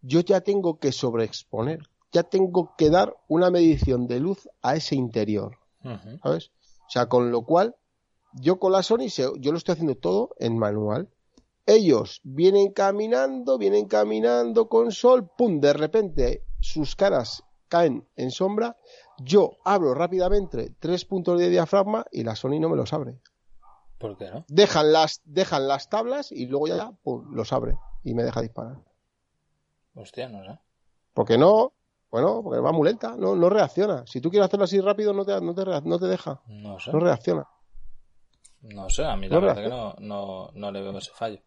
yo 0.00 0.20
ya 0.20 0.40
tengo 0.40 0.78
que 0.78 0.90
sobreexponer, 0.90 1.90
ya 2.12 2.22
tengo 2.22 2.74
que 2.78 2.88
dar 2.88 3.14
una 3.28 3.50
medición 3.50 4.06
de 4.06 4.20
luz 4.20 4.48
a 4.62 4.76
ese 4.76 4.94
interior. 4.94 5.58
¿Sabes? 6.22 6.52
O 6.86 6.90
sea, 6.90 7.06
con 7.06 7.30
lo 7.30 7.42
cual, 7.42 7.76
yo 8.32 8.58
con 8.58 8.72
la 8.72 8.82
Sony, 8.82 9.08
yo 9.08 9.52
lo 9.52 9.58
estoy 9.58 9.74
haciendo 9.74 9.94
todo 9.94 10.34
en 10.38 10.56
manual. 10.56 11.10
Ellos 11.72 12.20
vienen 12.24 12.72
caminando, 12.72 13.56
vienen 13.56 13.86
caminando 13.86 14.68
con 14.68 14.90
sol, 14.90 15.30
pum, 15.38 15.60
de 15.60 15.72
repente 15.72 16.42
sus 16.58 16.96
caras 16.96 17.44
caen 17.68 18.08
en 18.16 18.32
sombra, 18.32 18.76
yo 19.20 19.52
abro 19.64 19.94
rápidamente 19.94 20.74
tres 20.80 21.04
puntos 21.04 21.38
de 21.38 21.48
diafragma 21.48 22.06
y 22.10 22.24
la 22.24 22.34
Sony 22.34 22.58
no 22.58 22.68
me 22.68 22.76
los 22.76 22.92
abre. 22.92 23.20
¿Por 23.98 24.16
qué 24.16 24.32
no? 24.32 24.44
Dejan 24.48 24.92
las, 24.92 25.20
dejan 25.24 25.68
las 25.68 25.88
tablas 25.88 26.32
y 26.32 26.46
luego 26.46 26.66
ya 26.66 26.90
pum, 27.04 27.32
los 27.32 27.52
abre 27.52 27.78
y 28.02 28.14
me 28.14 28.24
deja 28.24 28.42
disparar. 28.42 28.78
Hostia, 29.94 30.28
no 30.28 30.42
sé. 30.44 30.58
Porque 31.14 31.38
no, 31.38 31.72
bueno, 32.10 32.42
porque 32.42 32.58
va 32.58 32.72
muy 32.72 32.88
lenta, 32.88 33.14
no, 33.16 33.36
no 33.36 33.48
reacciona. 33.48 34.04
Si 34.08 34.20
tú 34.20 34.28
quieres 34.28 34.46
hacerlo 34.46 34.64
así 34.64 34.80
rápido, 34.80 35.12
no 35.12 35.24
te, 35.24 35.40
no 35.40 35.54
te, 35.54 35.64
no 35.82 35.98
te 36.00 36.06
deja. 36.06 36.42
No 36.48 36.80
sé. 36.80 36.90
No 36.90 36.98
reacciona. 36.98 37.46
No 38.62 38.90
sé, 38.90 39.04
a 39.04 39.14
mí 39.14 39.28
la 39.28 39.36
No 39.36 39.46
verdad 39.46 39.62
que 39.62 39.68
no, 39.68 39.94
no, 40.00 40.50
no 40.52 40.72
le 40.72 40.82
veo 40.82 40.98
ese 40.98 41.12
fallo. 41.14 41.40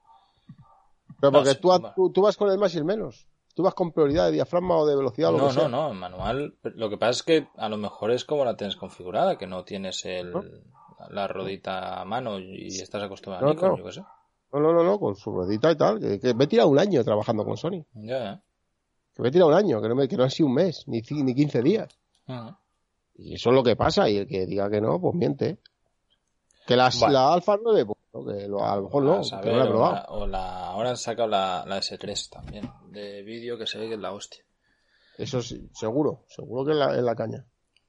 Pero 1.24 1.32
No, 1.32 1.38
porque 1.39 1.56
tú, 1.56 1.70
tú, 1.96 2.12
tú 2.12 2.22
vas 2.22 2.36
con 2.36 2.51
el 2.51 2.58
más 2.58 2.75
y 2.75 2.80
el 2.80 2.84
menos. 2.84 3.25
Tú 3.56 3.63
vas 3.63 3.74
con 3.74 3.94
prioridad 3.94 4.25
de 4.25 4.34
diafragma 4.34 4.75
o 4.75 4.86
de 4.86 4.94
velocidad 4.96 5.30
o 5.30 5.32
lo 5.34 5.38
No, 5.38 5.48
que 5.48 5.53
sea. 5.53 5.68
no, 5.70 5.84
no, 5.86 5.92
en 5.92 5.98
manual. 5.98 6.56
Lo 6.63 6.89
que 6.89 6.98
pasa 6.98 7.12
es 7.12 7.24
que 7.24 7.48
a 7.56 7.70
lo 7.70 7.77
mejor 7.77 8.12
es 8.12 8.25
como 8.25 8.44
la 8.44 8.58
tienes 8.58 8.75
configurada, 8.75 9.38
que 9.38 9.48
no 9.48 9.63
tienes 9.63 10.03
el, 10.03 10.32
¿No? 10.32 10.44
la 11.12 11.27
rodita 11.30 12.01
a 12.01 12.03
mano 12.03 12.39
y 12.39 12.68
estás 12.68 13.03
acostumbrado 13.03 13.46
No, 13.46 13.51
a 13.51 13.53
Nikon, 13.53 13.70
no. 13.70 13.77
yo 13.77 13.86
qué 13.86 13.92
sé. 13.94 14.01
No, 14.51 14.60
no, 14.60 14.74
no, 14.74 14.84
no, 14.84 15.00
con 15.00 15.15
su 15.15 15.32
ruedita 15.32 15.72
y 15.72 15.77
tal. 15.77 16.00
Que, 16.01 16.20
que 16.20 16.34
me 16.34 16.44
he 16.44 16.48
tirado 16.48 16.68
un 16.68 16.77
año 16.80 17.01
trabajando 17.06 17.46
con 17.46 17.56
Sony. 17.56 17.86
Ya. 17.94 18.42
Que 19.15 19.22
me 19.22 19.30
he 19.30 19.32
tirado 19.32 19.50
un 19.51 19.56
año, 19.58 19.82
que 19.82 19.88
no, 19.88 19.96
me, 19.96 20.08
que 20.10 20.18
no 20.18 20.24
ha 20.25 20.30
sido 20.30 20.48
un 20.48 20.56
mes, 20.56 20.84
ni, 20.88 21.01
ni 21.10 21.34
15 21.34 21.62
días. 21.62 21.98
Ujú. 22.27 22.53
Y 23.15 23.36
eso 23.36 23.50
es 23.51 23.56
lo 23.56 23.63
que 23.63 23.77
pasa. 23.77 24.10
Y 24.10 24.18
el 24.18 24.27
que 24.27 24.46
diga 24.46 24.70
que 24.70 24.82
no, 24.82 25.00
pues 25.00 25.15
miente. 25.15 25.60
Que 26.68 26.75
las, 26.75 27.00
Bueno. 27.00 27.13
la 27.13 27.34
Alfa 27.34 27.58
9, 27.62 27.86
pues, 27.86 27.92
no, 28.13 28.25
que 28.25 28.48
lo- 28.48 28.63
a 28.63 28.75
lo 28.75 28.84
mejor 28.84 29.03
no, 29.03 29.17
que 29.20 29.24
saber, 29.25 29.51
no 29.53 29.58
la 29.60 29.63
he 29.63 29.67
o 29.67 29.72
probado. 29.72 29.96
la- 29.96 30.05
o 30.10 30.27
la- 30.27 30.65
ahora 30.67 30.89
han 30.91 30.98
sacado 30.98 31.27
la, 31.27 31.63
la 31.67 31.77
S3 31.77 32.29
también, 32.29 32.70
de 32.89 33.24
vídeo 33.24 33.58
que 33.58 33.65
se 33.67 33.77
ve 33.79 33.88
que 33.88 33.96
es 33.96 34.00
la 34.00 34.12
hostia. 34.13 34.43
Eso 35.17 35.41
sí, 35.41 35.70
seguro, 35.74 36.25
seguro 36.27 36.65
que 36.65 36.72
es 36.72 36.77
la, 36.77 36.96
es 36.96 37.03
la 37.03 37.15
caña. 37.15 37.46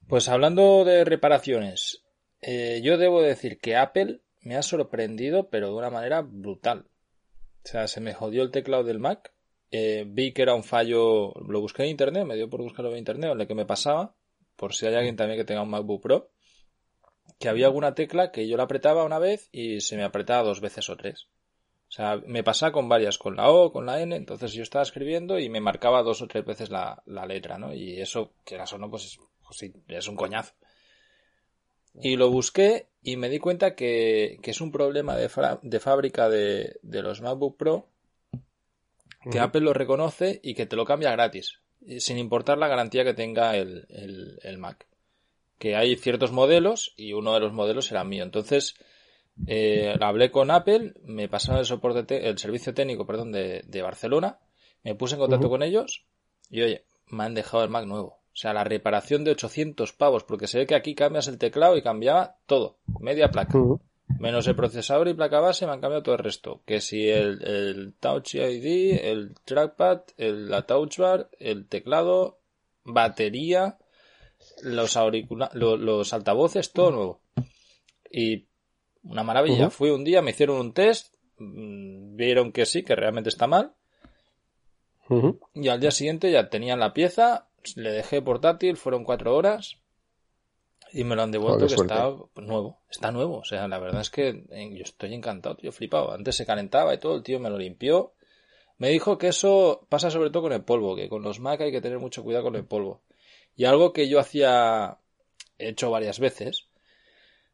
Pues 0.08 0.28
hablando 0.28 0.84
de 0.84 1.04
reparaciones, 1.04 2.04
eh, 2.42 2.80
yo 2.82 2.98
debo 2.98 3.22
decir 3.22 3.58
que 3.58 3.76
Apple 3.76 4.20
me 4.42 4.56
ha 4.56 4.62
sorprendido, 4.62 5.48
pero 5.48 5.68
de 5.68 5.74
una 5.74 5.88
manera 5.90 6.20
brutal. 6.20 6.86
O 7.64 7.66
sea, 7.68 7.86
se 7.88 8.00
me 8.02 8.12
jodió 8.12 8.42
el 8.42 8.50
teclado 8.50 8.84
del 8.84 8.98
Mac. 8.98 9.32
eh, 9.76 10.04
vi 10.06 10.32
que 10.32 10.42
era 10.42 10.54
un 10.54 10.62
fallo, 10.62 11.32
lo 11.48 11.60
busqué 11.60 11.82
en 11.82 11.88
internet, 11.88 12.24
me 12.24 12.36
dio 12.36 12.48
por 12.48 12.62
buscarlo 12.62 12.92
en 12.92 12.98
internet, 12.98 13.32
en 13.32 13.40
el 13.40 13.46
que 13.48 13.56
me 13.56 13.64
pasaba, 13.66 14.14
por 14.54 14.72
si 14.72 14.86
hay 14.86 14.94
alguien 14.94 15.16
también 15.16 15.36
que 15.40 15.44
tenga 15.44 15.62
un 15.62 15.70
MacBook 15.70 16.00
Pro, 16.00 16.30
que 17.38 17.48
había 17.48 17.66
alguna 17.66 17.94
tecla 17.94 18.30
que 18.32 18.48
yo 18.48 18.56
la 18.56 18.64
apretaba 18.64 19.04
una 19.04 19.18
vez 19.18 19.48
y 19.52 19.80
se 19.80 19.96
me 19.96 20.04
apretaba 20.04 20.42
dos 20.42 20.60
veces 20.60 20.88
o 20.88 20.96
tres. 20.96 21.28
O 21.88 21.92
sea, 21.94 22.20
me 22.26 22.42
pasaba 22.42 22.72
con 22.72 22.88
varias, 22.88 23.18
con 23.18 23.36
la 23.36 23.50
O, 23.50 23.70
con 23.72 23.86
la 23.86 24.00
N, 24.00 24.16
entonces 24.16 24.52
yo 24.52 24.62
estaba 24.62 24.82
escribiendo 24.82 25.38
y 25.38 25.48
me 25.48 25.60
marcaba 25.60 26.02
dos 26.02 26.22
o 26.22 26.26
tres 26.26 26.44
veces 26.44 26.70
la, 26.70 27.02
la 27.06 27.26
letra, 27.26 27.58
¿no? 27.58 27.72
Y 27.74 28.00
eso, 28.00 28.32
que 28.44 28.56
o 28.58 28.78
no, 28.78 28.90
pues, 28.90 29.04
es- 29.04 29.18
pues 29.46 29.58
sí, 29.58 29.72
es 29.88 30.08
un 30.08 30.16
coñazo. 30.16 30.54
Y 32.02 32.16
lo 32.16 32.30
busqué 32.30 32.88
y 33.02 33.16
me 33.16 33.28
di 33.28 33.38
cuenta 33.38 33.76
que, 33.76 34.38
que 34.42 34.50
es 34.50 34.60
un 34.60 34.72
problema 34.72 35.14
de, 35.16 35.30
de 35.62 35.80
fábrica 35.80 36.28
de, 36.28 36.78
de 36.82 37.02
los 37.02 37.20
MacBook 37.20 37.56
Pro 37.56 37.88
que. 39.30 39.38
Apple 39.38 39.60
lo 39.60 39.72
reconoce 39.72 40.40
y 40.42 40.54
que 40.54 40.66
te 40.66 40.74
lo 40.76 40.84
cambia 40.84 41.12
gratis, 41.12 41.60
sin 41.98 42.18
importar 42.18 42.58
la 42.58 42.68
garantía 42.68 43.04
que 43.04 43.14
tenga 43.14 43.56
el, 43.56 43.86
el- 43.88 44.38
el 44.42 44.58
Mac. 44.58 44.86
Que 45.58 45.76
hay 45.76 45.96
ciertos 45.96 46.32
modelos 46.32 46.92
y 46.96 47.12
uno 47.12 47.32
de 47.34 47.40
los 47.40 47.52
modelos 47.52 47.90
era 47.90 48.04
mío. 48.04 48.22
Entonces, 48.24 48.74
eh, 49.46 49.94
hablé 50.00 50.30
con 50.30 50.50
Apple, 50.50 50.94
me 51.04 51.28
pasaron 51.28 51.60
el 51.60 51.66
soporte, 51.66 52.02
te- 52.04 52.28
el 52.28 52.38
servicio 52.38 52.74
técnico, 52.74 53.06
perdón, 53.06 53.32
de, 53.32 53.62
de 53.66 53.82
Barcelona, 53.82 54.38
me 54.82 54.94
puse 54.94 55.14
en 55.14 55.20
contacto 55.20 55.48
con 55.50 55.62
ellos 55.62 56.04
y 56.50 56.62
oye, 56.62 56.84
me 57.08 57.24
han 57.24 57.34
dejado 57.34 57.64
el 57.64 57.70
Mac 57.70 57.86
nuevo. 57.86 58.18
O 58.32 58.36
sea, 58.36 58.52
la 58.52 58.64
reparación 58.64 59.22
de 59.22 59.30
800 59.30 59.92
pavos, 59.92 60.24
porque 60.24 60.48
se 60.48 60.58
ve 60.58 60.66
que 60.66 60.74
aquí 60.74 60.94
cambias 60.96 61.28
el 61.28 61.38
teclado 61.38 61.76
y 61.76 61.82
cambiaba 61.82 62.36
todo, 62.46 62.78
media 63.00 63.30
placa. 63.30 63.52
Menos 64.18 64.46
el 64.48 64.54
procesador 64.56 65.08
y 65.08 65.14
placa 65.14 65.40
base 65.40 65.66
me 65.66 65.72
han 65.72 65.80
cambiado 65.80 66.02
todo 66.02 66.16
el 66.16 66.22
resto. 66.22 66.60
Que 66.66 66.80
si 66.80 67.08
el, 67.08 67.42
el 67.46 67.94
Touch 67.98 68.34
ID, 68.34 68.98
el 69.02 69.34
trackpad, 69.44 70.02
el, 70.18 70.50
la 70.50 70.62
touch 70.66 70.98
bar, 70.98 71.30
el 71.38 71.66
teclado, 71.68 72.38
batería, 72.84 73.78
los 74.62 74.96
auricula 74.96 75.50
lo- 75.54 75.76
los 75.76 76.12
altavoces, 76.12 76.72
todo 76.72 76.90
nuevo. 76.90 77.20
Y 78.10 78.46
una 79.02 79.22
maravilla. 79.22 79.56
Fui 79.70 79.90
un 79.90 80.04
día, 80.04 80.22
me 80.22 80.30
hicieron 80.30 80.58
un 80.58 80.72
test, 80.72 81.14
mm, 81.38 82.16
vieron 82.16 82.52
que 82.52 82.64
sí, 82.66 82.82
que 82.82 82.94
realmente 82.96 83.28
está 83.28 83.46
mal. 83.46 83.72
Y 85.54 85.68
al 85.68 85.80
día 85.80 85.90
siguiente 85.90 86.30
ya 86.30 86.48
tenían 86.48 86.80
la 86.80 86.94
pieza, 86.94 87.48
le 87.76 87.90
dejé 87.90 88.22
portátil, 88.22 88.76
fueron 88.76 89.04
cuatro 89.04 89.34
horas 89.36 89.76
y 90.92 91.04
me 91.04 91.16
lo 91.16 91.22
han 91.22 91.30
devuelto 91.32 91.66
que 91.66 91.74
está 91.82 92.04
nuevo, 92.36 92.78
está 92.90 93.10
nuevo. 93.10 93.38
O 93.38 93.44
sea, 93.44 93.68
la 93.68 93.78
verdad 93.78 94.00
es 94.00 94.10
que 94.10 94.44
eh, 94.50 94.70
yo 94.72 94.82
estoy 94.84 95.12
encantado, 95.12 95.56
tío, 95.56 95.72
flipado. 95.72 96.12
Antes 96.12 96.36
se 96.36 96.46
calentaba 96.46 96.94
y 96.94 96.98
todo, 96.98 97.16
el 97.16 97.22
tío 97.22 97.38
me 97.40 97.50
lo 97.50 97.58
limpió. 97.58 98.12
Me 98.78 98.88
dijo 98.88 99.18
que 99.18 99.28
eso 99.28 99.86
pasa 99.88 100.10
sobre 100.10 100.30
todo 100.30 100.44
con 100.44 100.52
el 100.52 100.64
polvo, 100.64 100.96
que 100.96 101.08
con 101.08 101.22
los 101.22 101.38
Mac 101.40 101.60
hay 101.60 101.70
que 101.72 101.80
tener 101.80 101.98
mucho 101.98 102.22
cuidado 102.24 102.44
con 102.44 102.56
el 102.56 102.64
polvo. 102.64 103.02
Y 103.56 103.64
algo 103.64 103.92
que 103.92 104.08
yo 104.08 104.18
hacía, 104.20 104.98
he 105.58 105.68
hecho 105.68 105.90
varias 105.90 106.18
veces, 106.18 106.68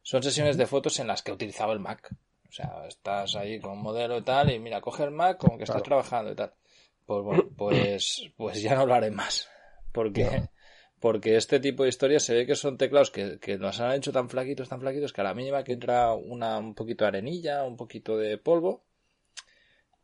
son 0.01 0.23
sesiones 0.23 0.57
de 0.57 0.65
fotos 0.67 0.99
en 0.99 1.07
las 1.07 1.21
que 1.21 1.31
he 1.31 1.33
utilizado 1.33 1.73
el 1.73 1.79
Mac. 1.79 2.09
O 2.49 2.51
sea, 2.51 2.85
estás 2.87 3.35
ahí 3.35 3.59
con 3.59 3.71
un 3.73 3.81
modelo 3.83 4.17
y 4.17 4.23
tal, 4.23 4.51
y 4.51 4.59
mira, 4.59 4.81
coge 4.81 5.03
el 5.03 5.11
Mac 5.11 5.37
como 5.37 5.57
que 5.57 5.63
estás 5.63 5.75
Claro. 5.83 5.85
trabajando 5.85 6.31
y 6.31 6.35
tal. 6.35 6.53
Pues 7.05 7.23
bueno, 7.23 7.49
pues, 7.55 8.23
pues 8.37 8.61
ya 8.61 8.75
no 8.75 8.85
lo 8.85 8.93
haré 8.93 9.11
más. 9.11 9.49
Porque, 9.91 10.43
porque 10.99 11.35
este 11.35 11.59
tipo 11.59 11.83
de 11.83 11.89
historias 11.89 12.23
se 12.23 12.33
ve 12.33 12.45
que 12.45 12.55
son 12.55 12.77
teclados 12.77 13.11
que, 13.11 13.39
que 13.39 13.57
nos 13.57 13.79
han 13.79 13.93
hecho 13.93 14.11
tan 14.11 14.29
flaquitos, 14.29 14.69
tan 14.69 14.79
flaquitos, 14.81 15.13
que 15.13 15.21
a 15.21 15.25
la 15.25 15.33
mínima 15.33 15.63
que 15.63 15.73
entra 15.73 16.13
una, 16.13 16.57
un 16.57 16.73
poquito 16.75 17.03
de 17.03 17.09
arenilla, 17.09 17.63
un 17.63 17.77
poquito 17.77 18.17
de 18.17 18.37
polvo, 18.37 18.83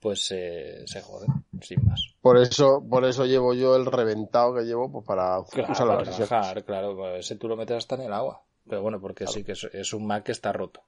pues 0.08 0.32
eh, 0.32 0.84
se 0.86 1.02
joden, 1.02 1.28
sin 1.62 1.86
más. 1.86 2.16
Por 2.22 2.38
eso, 2.38 2.82
por 2.90 3.04
eso 3.04 3.26
llevo 3.26 3.54
yo 3.54 3.76
el 3.76 3.86
reventado 3.86 4.56
que 4.56 4.62
llevo 4.62 4.90
pues 4.90 5.06
para 5.06 5.44
Claro, 5.52 5.74
usarlo 5.74 6.00
en 6.00 6.06
para 6.06 6.16
trabajar, 6.16 6.64
claro, 6.64 6.96
pues 6.96 7.26
ese 7.26 7.36
tú 7.36 7.50
lo 7.50 7.58
metes 7.58 7.76
hasta 7.76 7.96
en 7.96 8.04
el 8.04 8.14
agua. 8.14 8.42
Pero 8.70 8.82
bueno, 8.82 9.02
porque 9.02 9.28
sí 9.28 9.44
que 9.44 9.52
es, 9.52 9.66
es 9.66 9.92
un 9.92 10.08
Mac 10.08 10.24
que 10.24 10.32
está 10.32 10.54
roto. 10.54 10.82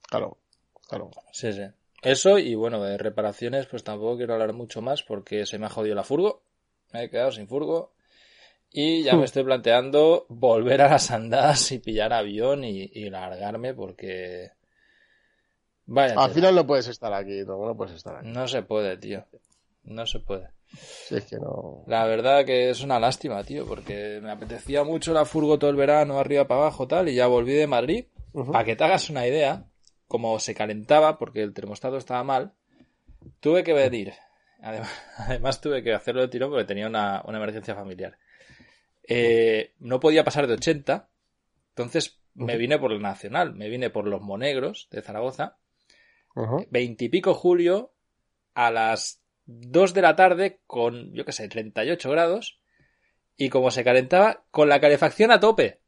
Claro, 0.00 0.38
claro. 0.88 1.10
Sí, 1.30 1.52
sí. 1.52 1.64
Eso 2.00 2.38
y 2.38 2.54
bueno, 2.54 2.82
de 2.82 2.96
reparaciones 2.96 3.66
pues 3.66 3.84
tampoco 3.84 4.16
quiero 4.16 4.32
hablar 4.32 4.54
mucho 4.54 4.80
más 4.80 5.02
porque 5.02 5.44
se 5.44 5.58
me 5.58 5.66
ha 5.66 5.70
jodido 5.70 5.94
la 5.94 6.04
furgo. 6.04 6.40
Me 6.94 7.04
he 7.04 7.10
quedado 7.10 7.32
sin 7.32 7.48
furgo. 7.48 7.92
Y 8.70 9.02
ya 9.02 9.14
me 9.14 9.26
estoy 9.26 9.44
planteando 9.44 10.24
volver 10.30 10.80
a 10.80 10.88
las 10.88 11.10
andadas 11.10 11.70
y 11.72 11.80
pillar 11.80 12.14
avión 12.14 12.64
y, 12.64 12.90
y 12.94 13.10
largarme 13.10 13.74
porque... 13.74 14.52
Vaya, 15.90 16.12
Al 16.14 16.26
tela. 16.26 16.34
final 16.34 16.54
no 16.54 16.66
puedes 16.66 16.86
estar 16.86 17.12
aquí, 17.14 17.42
no, 17.46 17.64
no 17.66 17.76
puedes 17.76 17.94
estar 17.94 18.16
aquí. 18.16 18.28
no 18.28 18.46
se 18.46 18.62
puede, 18.62 18.96
tío. 18.98 19.24
No 19.84 20.06
se 20.06 20.20
puede. 20.20 20.50
Si 20.76 21.16
es 21.16 21.24
que 21.24 21.36
no. 21.36 21.82
La 21.86 22.04
verdad 22.04 22.44
que 22.44 22.68
es 22.68 22.82
una 22.82 23.00
lástima, 23.00 23.42
tío, 23.42 23.66
porque 23.66 24.20
me 24.22 24.30
apetecía 24.30 24.84
mucho 24.84 25.14
la 25.14 25.24
furgo 25.24 25.58
todo 25.58 25.70
el 25.70 25.76
verano, 25.76 26.18
arriba 26.18 26.46
para 26.46 26.60
abajo, 26.60 26.86
tal, 26.86 27.08
y 27.08 27.14
ya 27.14 27.26
volví 27.26 27.54
de 27.54 27.66
Madrid. 27.66 28.04
Para 28.52 28.64
que 28.64 28.76
te 28.76 28.84
hagas 28.84 29.08
una 29.08 29.26
idea, 29.26 29.64
como 30.06 30.38
se 30.40 30.54
calentaba 30.54 31.18
porque 31.18 31.42
el 31.42 31.54
termostato 31.54 31.96
estaba 31.96 32.22
mal, 32.22 32.52
tuve 33.40 33.64
que 33.64 33.72
venir. 33.72 34.12
Además, 34.60 34.90
además 35.16 35.60
tuve 35.62 35.82
que 35.82 35.94
hacerlo 35.94 36.20
de 36.20 36.28
tirón 36.28 36.50
porque 36.50 36.66
tenía 36.66 36.86
una, 36.86 37.22
una 37.26 37.38
emergencia 37.38 37.74
familiar. 37.74 38.18
Eh, 39.04 39.72
no 39.78 40.00
podía 40.00 40.22
pasar 40.22 40.46
de 40.46 40.52
80, 40.54 41.08
entonces 41.70 42.20
me 42.34 42.58
vine 42.58 42.78
por 42.78 42.92
el 42.92 43.00
Nacional, 43.00 43.54
me 43.54 43.70
vine 43.70 43.88
por 43.88 44.06
los 44.06 44.20
Monegros 44.20 44.88
de 44.90 45.00
Zaragoza, 45.00 45.56
Veintipico 46.70 47.34
julio 47.34 47.92
a 48.54 48.70
las 48.70 49.22
2 49.46 49.94
de 49.94 50.02
la 50.02 50.14
tarde 50.14 50.60
con, 50.66 51.12
yo 51.12 51.24
qué 51.24 51.32
sé, 51.32 51.48
38 51.48 52.10
grados 52.10 52.60
y 53.36 53.48
como 53.50 53.70
se 53.70 53.84
calentaba, 53.84 54.44
con 54.50 54.68
la 54.68 54.80
calefacción 54.80 55.30
a 55.30 55.40
tope. 55.40 55.80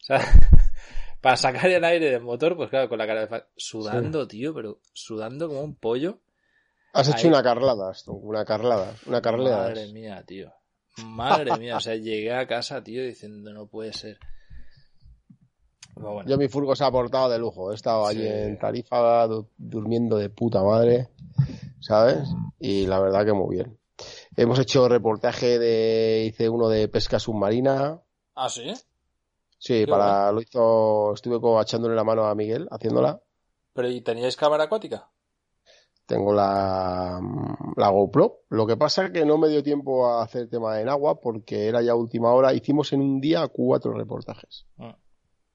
O 0.00 0.04
sea, 0.04 0.20
para 1.20 1.36
sacar 1.36 1.70
el 1.70 1.82
aire 1.82 2.10
del 2.10 2.20
motor, 2.20 2.56
pues 2.56 2.70
claro, 2.70 2.88
con 2.88 2.98
la 2.98 3.06
calefacción, 3.06 3.50
sudando, 3.56 4.28
tío, 4.28 4.54
pero 4.54 4.80
sudando 4.92 5.48
como 5.48 5.62
un 5.62 5.76
pollo. 5.76 6.20
Has 6.92 7.08
hecho 7.08 7.26
una 7.26 7.42
carlada, 7.42 7.90
esto, 7.90 8.12
una 8.12 8.44
carlada, 8.44 8.94
una 9.06 9.20
carlada. 9.20 9.68
Madre 9.68 9.92
mía, 9.92 10.22
tío. 10.24 10.52
Madre 11.04 11.56
mía, 11.58 11.78
o 11.78 11.80
sea, 11.80 11.96
llegué 11.96 12.32
a 12.32 12.46
casa, 12.46 12.84
tío, 12.84 13.02
diciendo, 13.02 13.52
no 13.52 13.66
puede 13.66 13.92
ser. 13.92 14.18
Bueno, 15.96 16.28
Yo 16.28 16.36
mi 16.38 16.48
furgo 16.48 16.74
se 16.76 16.84
ha 16.84 16.90
portado 16.90 17.28
de 17.28 17.38
lujo. 17.38 17.70
He 17.72 17.74
estado 17.74 18.06
allí 18.06 18.26
en 18.26 18.58
Tarifa 18.58 19.26
du- 19.26 19.48
durmiendo 19.56 20.16
de 20.16 20.28
puta 20.30 20.62
madre, 20.62 21.08
¿sabes? 21.80 22.28
Y 22.58 22.86
la 22.86 22.98
verdad 23.00 23.24
que 23.24 23.32
muy 23.32 23.56
bien. 23.56 23.78
Hemos 24.36 24.58
hecho 24.58 24.88
reportaje 24.88 25.58
de, 25.58 26.24
hice 26.26 26.48
uno 26.48 26.68
de 26.68 26.88
pesca 26.88 27.18
submarina. 27.18 28.00
¿Ah, 28.34 28.48
sí? 28.48 28.72
Sí, 29.58 29.84
Qué 29.84 29.86
para 29.86 30.32
lo 30.32 30.42
hizo, 30.42 31.14
estuve 31.14 31.40
como 31.40 31.60
echándole 31.62 31.94
la 31.94 32.04
mano 32.04 32.24
a 32.24 32.34
Miguel 32.34 32.66
haciéndola. 32.70 33.20
¿Pero 33.72 33.88
y 33.88 34.00
teníais 34.00 34.36
cámara 34.36 34.64
acuática? 34.64 35.08
Tengo 36.06 36.34
la, 36.34 37.18
la 37.76 37.88
GoPro. 37.88 38.40
Lo 38.50 38.66
que 38.66 38.76
pasa 38.76 39.06
es 39.06 39.10
que 39.12 39.24
no 39.24 39.38
me 39.38 39.48
dio 39.48 39.62
tiempo 39.62 40.06
a 40.06 40.22
hacer 40.22 40.50
tema 40.50 40.78
en 40.80 40.88
agua 40.90 41.18
porque 41.20 41.66
era 41.66 41.80
ya 41.80 41.94
última 41.94 42.32
hora. 42.34 42.52
Hicimos 42.52 42.92
en 42.92 43.00
un 43.00 43.20
día 43.20 43.48
cuatro 43.48 43.92
reportajes. 43.94 44.66
Mm. 44.76 44.90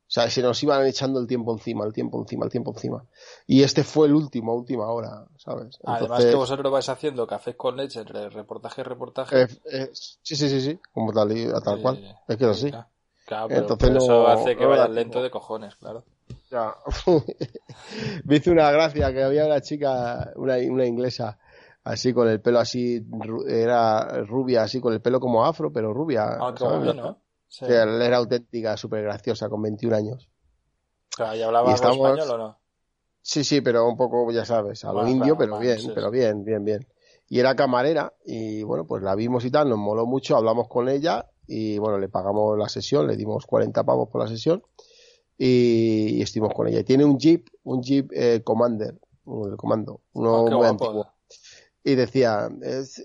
O 0.09 0.11
sea, 0.11 0.27
se 0.27 0.41
nos 0.41 0.61
iban 0.63 0.83
echando 0.87 1.19
el 1.19 1.27
tiempo 1.27 1.53
encima, 1.53 1.85
el 1.85 1.93
tiempo 1.93 2.19
encima, 2.19 2.43
el 2.43 2.51
tiempo 2.51 2.71
encima. 2.71 3.05
Y 3.45 3.61
este 3.61 3.83
fue 3.83 4.07
el 4.07 4.15
último, 4.15 4.55
última 4.55 4.87
hora, 4.87 5.27
¿sabes? 5.37 5.77
Además 5.85 6.25
que 6.25 6.33
vosotros 6.33 6.71
vais 6.71 6.89
haciendo 6.89 7.27
cafés 7.27 7.55
con 7.55 7.77
leche 7.77 7.99
entre 7.99 8.27
reportaje 8.29 8.81
y 8.81 8.83
reportaje. 8.85 9.43
eh, 9.43 9.47
eh, 9.71 9.89
sí, 9.93 10.35
sí, 10.35 10.49
sí, 10.49 10.61
sí, 10.61 10.79
como 10.91 11.13
tal, 11.13 11.31
y- 11.37 11.47
tal 11.63 11.79
cual. 11.79 12.15
Es 12.27 12.37
que 12.37 12.43
es 12.45 12.49
así. 12.49 12.69
Claro, 12.71 12.87
Claro, 13.27 13.47
pero, 13.49 13.59
Entonces 13.61 13.87
pero 13.89 13.99
eso 13.99 14.13
no- 14.23 14.27
hace 14.29 14.55
que 14.55 14.63
no 14.63 14.69
vayas 14.69 14.89
lento 14.89 15.21
de 15.21 15.29
cojones, 15.29 15.75
claro. 15.75 16.03
Ya. 16.49 16.73
Me 18.25 18.37
hizo 18.37 18.51
una 18.51 18.71
gracia 18.71 19.13
que 19.13 19.21
había 19.23 19.45
una 19.45 19.61
chica, 19.61 20.31
una, 20.37 20.55
una 20.67 20.85
inglesa, 20.87 21.37
así 21.83 22.13
con 22.13 22.27
el 22.27 22.41
pelo 22.41 22.57
así, 22.57 23.05
era 23.47 24.23
rubia, 24.23 24.63
así 24.63 24.81
con 24.81 24.93
el 24.93 25.01
pelo 25.01 25.19
como 25.19 25.45
afro, 25.45 25.71
pero 25.71 25.93
rubia. 25.93 26.23
Ah, 26.39 26.55
¿sabes? 26.57 26.95
¿no? 26.95 27.21
Sí. 27.49 27.65
Era 27.65 28.17
auténtica, 28.17 28.77
súper 28.77 29.03
graciosa, 29.03 29.49
con 29.49 29.61
21 29.61 29.93
años. 29.95 30.29
Claro, 31.15 31.35
¿Y 31.35 31.41
hablaba 31.41 31.71
y 31.71 31.73
estamos- 31.73 31.97
español 31.97 32.31
o 32.31 32.37
no? 32.37 32.59
Sí, 33.21 33.43
sí, 33.43 33.59
pero 33.61 33.85
un 33.87 33.97
poco, 33.97 34.31
ya 34.31 34.45
sabes, 34.45 34.85
a 34.85 34.93
lo 34.93 35.01
Más 35.01 35.11
indio, 35.11 35.37
pero 35.37 35.59
bien, 35.59 35.79
sí, 35.79 35.91
pero 35.93 36.09
bien, 36.09 36.45
bien, 36.45 36.63
bien. 36.63 36.87
Y 37.27 37.39
era 37.39 37.55
camarera 37.55 38.13
y 38.25 38.63
bueno, 38.63 38.85
pues 38.87 39.03
la 39.03 39.13
vimos 39.15 39.43
y 39.45 39.51
tal, 39.51 39.67
nos 39.69 39.77
moló 39.77 40.05
mucho, 40.05 40.37
hablamos 40.37 40.67
con 40.69 40.87
ella 40.89 41.29
y 41.45 41.77
bueno, 41.79 41.97
le 41.99 42.07
pagamos 42.07 42.57
la 42.57 42.69
sesión, 42.69 43.05
le 43.07 43.17
dimos 43.17 43.45
40 43.45 43.83
pavos 43.83 44.09
por 44.09 44.21
la 44.21 44.27
sesión 44.27 44.63
y, 45.37 46.17
y 46.17 46.21
estuvimos 46.21 46.53
con 46.53 46.67
ella. 46.67 46.83
Tiene 46.83 47.03
un 47.05 47.19
Jeep, 47.19 47.47
un 47.63 47.81
Jeep 47.83 48.11
eh, 48.13 48.41
Commander, 48.43 48.97
el 49.27 49.57
comando, 49.57 50.01
uno 50.13 50.35
Ah, 50.37 50.41
muy 50.41 50.53
guapo. 50.53 50.85
antiguo. 50.85 51.07
Y 51.83 51.95
decía, 51.95 52.49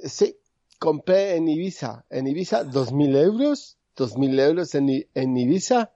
sí, 0.04 0.38
compré 0.78 1.36
en 1.36 1.48
Ibiza, 1.48 2.04
en 2.08 2.26
Ibiza 2.28 2.64
2.000 2.64 3.16
euros, 3.16 3.78
2.000 3.96 4.40
euros 4.40 4.74
en, 4.74 5.06
en 5.14 5.36
Ibiza 5.36 5.92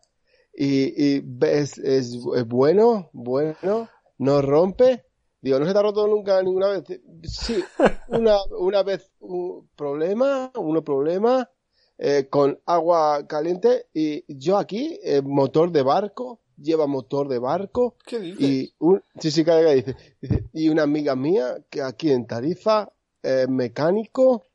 y, 0.55 1.17
y 1.17 1.25
es, 1.43 1.79
es, 1.79 2.19
es 2.37 2.47
bueno, 2.47 3.11
bueno, 3.13 3.89
no 4.19 4.43
rompe. 4.43 5.05
Digo, 5.41 5.61
¿no 5.61 5.67
se 5.67 5.73
te 5.73 5.79
ha 5.79 5.83
roto 5.83 6.07
nunca 6.09 6.43
ninguna 6.43 6.69
vez? 6.69 7.01
Sí, 7.23 7.63
una, 8.09 8.37
una 8.59 8.83
vez 8.83 9.13
un 9.21 9.69
problema, 9.77 10.51
uno 10.57 10.83
problema, 10.83 11.49
eh, 11.97 12.29
con 12.29 12.61
agua 12.67 13.27
caliente 13.27 13.87
y 13.95 14.25
yo 14.29 14.59
aquí, 14.59 14.99
eh, 15.03 15.23
motor 15.23 15.71
de 15.71 15.83
barco, 15.83 16.41
lleva 16.57 16.87
motor 16.87 17.29
de 17.29 17.39
barco 17.39 17.97
¿Qué 18.05 18.19
dices? 18.19 18.41
y 18.41 18.75
un, 18.79 19.03
sí, 19.21 19.31
sí, 19.31 19.45
dice, 19.45 19.97
dice, 20.21 20.45
y 20.53 20.69
una 20.69 20.83
amiga 20.83 21.15
mía 21.15 21.57
que 21.71 21.83
aquí 21.83 22.11
en 22.11 22.27
Tarifa, 22.27 22.93
eh, 23.23 23.47
mecánico, 23.49 24.47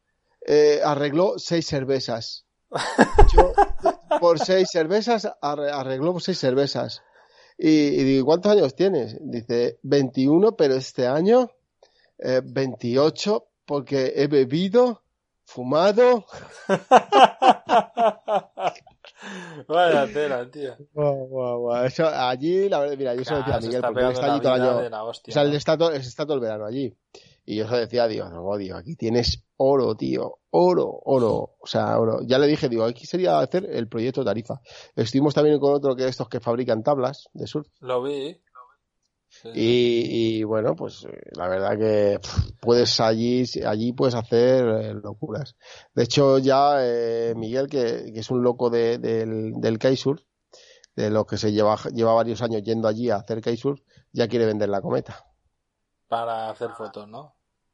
eh, 0.45 0.81
arregló 0.83 1.35
seis 1.37 1.65
cervezas. 1.65 2.45
Yo, 3.33 3.53
por 4.19 4.39
seis 4.39 4.67
cervezas, 4.71 5.27
arre- 5.41 5.71
arregló 5.71 6.13
por 6.13 6.21
seis 6.21 6.39
cervezas. 6.39 7.01
Y, 7.57 7.69
y 7.69 8.03
digo, 8.03 8.25
¿cuántos 8.25 8.51
años 8.51 8.75
tienes? 8.75 9.17
Dice, 9.21 9.77
21, 9.83 10.55
pero 10.55 10.75
este 10.75 11.05
año, 11.07 11.49
eh, 12.19 12.41
28, 12.43 13.45
porque 13.65 14.13
he 14.15 14.27
bebido, 14.27 15.01
fumado. 15.45 16.25
Vaya 19.67 20.07
tela, 20.11 20.49
tío. 20.49 20.75
Guau, 20.93 21.27
guau, 21.27 21.59
guau. 21.61 21.85
Eso, 21.85 22.07
allí, 22.07 22.67
la 22.69 22.79
verdad, 22.79 22.97
mira, 22.97 23.15
yo 23.15 23.23
se 23.23 23.31
lo 23.31 23.37
decía 23.37 23.55
a 23.55 23.59
Claro, 23.59 23.65
Miguel, 23.67 23.75
está 23.75 23.87
porque 23.87 24.07
está 24.11 24.25
una 24.25 24.33
allí 24.33 24.41
todo 24.41 24.55
el 24.55 24.61
año. 24.93 25.05
hostia, 25.05 25.31
O 25.31 25.33
sea, 25.33 25.41
él 25.43 25.51
¿no? 25.51 25.57
está 25.57 25.77
todo, 25.77 25.91
está 25.91 26.25
todo 26.25 26.33
el 26.35 26.39
verano 26.41 26.65
allí. 26.65 26.93
Y 27.45 27.57
yo 27.57 27.67
se 27.67 27.75
decía, 27.75 28.07
digo, 28.07 28.29
no, 28.29 28.55
digo, 28.57 28.77
aquí 28.77 28.95
tienes 28.95 29.43
oro, 29.57 29.95
tío, 29.95 30.39
oro, 30.51 30.89
oro, 31.03 31.55
o 31.59 31.67
sea, 31.67 31.99
oro. 31.99 32.19
Ya 32.25 32.37
le 32.39 32.47
dije, 32.47 32.69
digo, 32.69 32.85
aquí 32.85 33.05
sería 33.05 33.39
hacer 33.39 33.65
el 33.69 33.87
proyecto 33.89 34.23
Tarifa. 34.23 34.61
Estuvimos 34.95 35.33
también 35.33 35.59
con 35.59 35.73
otro 35.73 35.95
que 35.95 36.07
estos 36.07 36.29
que 36.29 36.39
fabrican 36.39 36.83
tablas 36.83 37.27
de 37.33 37.45
surf. 37.47 37.67
Lo 37.81 38.01
vi. 38.01 38.39
Sí. 39.27 39.49
Y, 39.55 40.37
y, 40.39 40.43
bueno, 40.43 40.75
pues 40.75 41.05
eh, 41.05 41.21
la 41.35 41.47
verdad 41.49 41.77
que 41.77 42.19
pff, 42.19 42.51
puedes 42.61 42.99
allí, 42.99 43.43
allí 43.65 43.91
puedes 43.91 44.13
hacer 44.13 44.63
eh, 44.67 44.93
locuras. 44.93 45.55
De 45.95 46.03
hecho, 46.03 46.37
ya 46.37 46.75
eh, 46.79 47.33
Miguel, 47.35 47.67
que, 47.67 48.11
que 48.13 48.19
es 48.19 48.29
un 48.29 48.43
loco 48.43 48.69
de- 48.69 48.99
del, 48.99 49.53
del 49.55 49.79
kitesurf, 49.79 50.21
de 50.95 51.09
lo 51.09 51.25
que 51.25 51.37
se 51.37 51.51
lleva, 51.51 51.77
lleva 51.93 52.13
varios 52.13 52.43
años 52.43 52.61
yendo 52.61 52.87
allí 52.87 53.09
a 53.09 53.15
hacer 53.15 53.41
kitesurf, 53.41 53.81
ya 54.11 54.27
quiere 54.27 54.45
vender 54.45 54.69
la 54.69 54.81
cometa. 54.81 55.25
Para 56.13 56.49
hacer 56.51 56.69
fotos, 56.71 57.07
¿no? 57.07 57.33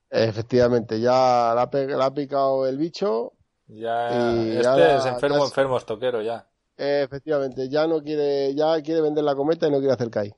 Efectivamente, 0.10 1.00
ya 1.02 1.52
la 1.54 1.64
ha, 1.64 1.70
pe- 1.70 1.88
la 1.88 2.06
ha 2.06 2.14
picado 2.14 2.66
el 2.66 2.78
bicho. 2.78 3.34
Ya, 3.68 4.10
este 4.34 4.96
es 4.96 5.06
enfermo, 5.06 5.40
ya- 5.40 5.44
enfermo, 5.44 5.78
estoquero 5.78 6.22
ya. 6.22 6.48
Efectivamente, 6.78 7.68
ya 7.68 7.86
no 7.86 8.02
quiere, 8.02 8.56
ya 8.56 8.82
quiere 8.82 9.02
vender 9.02 9.26
la 9.26 9.36
cometa 9.36 9.68
y 9.68 9.72
no 9.72 9.80
quiere 9.80 9.94
hacer 9.94 10.10
bien. 10.10 10.34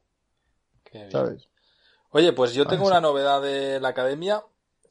¿sabes? 1.11 1.47
Oye, 2.09 2.33
pues 2.33 2.53
yo 2.53 2.65
tengo 2.65 2.83
Ah, 2.83 2.87
sí. 2.87 2.91
una 2.91 3.01
novedad 3.01 3.41
de 3.41 3.79
la 3.79 3.89
academia 3.89 4.43